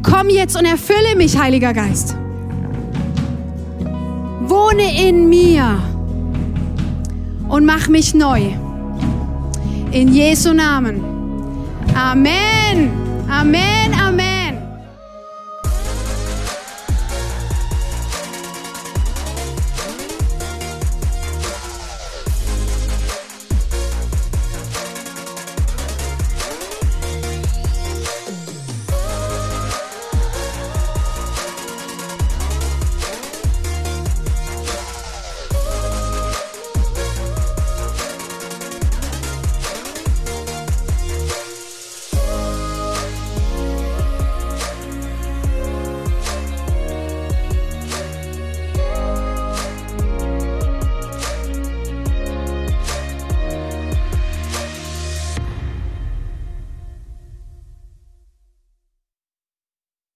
Komm 0.03 0.28
jetzt 0.28 0.55
und 0.55 0.66
erfülle 0.66 1.16
mich, 1.16 1.38
Heiliger 1.38 1.72
Geist. 1.72 2.14
Wohne 4.42 5.09
in 5.09 5.30
mir 5.30 5.78
und 7.49 7.64
mach 7.64 7.88
mich 7.88 8.12
neu. 8.14 8.42
In 9.92 10.12
Jesu 10.12 10.53
Namen. 10.53 11.03
Amen. 11.95 12.90
Amen. 13.30 13.95
Amen. 13.99 14.23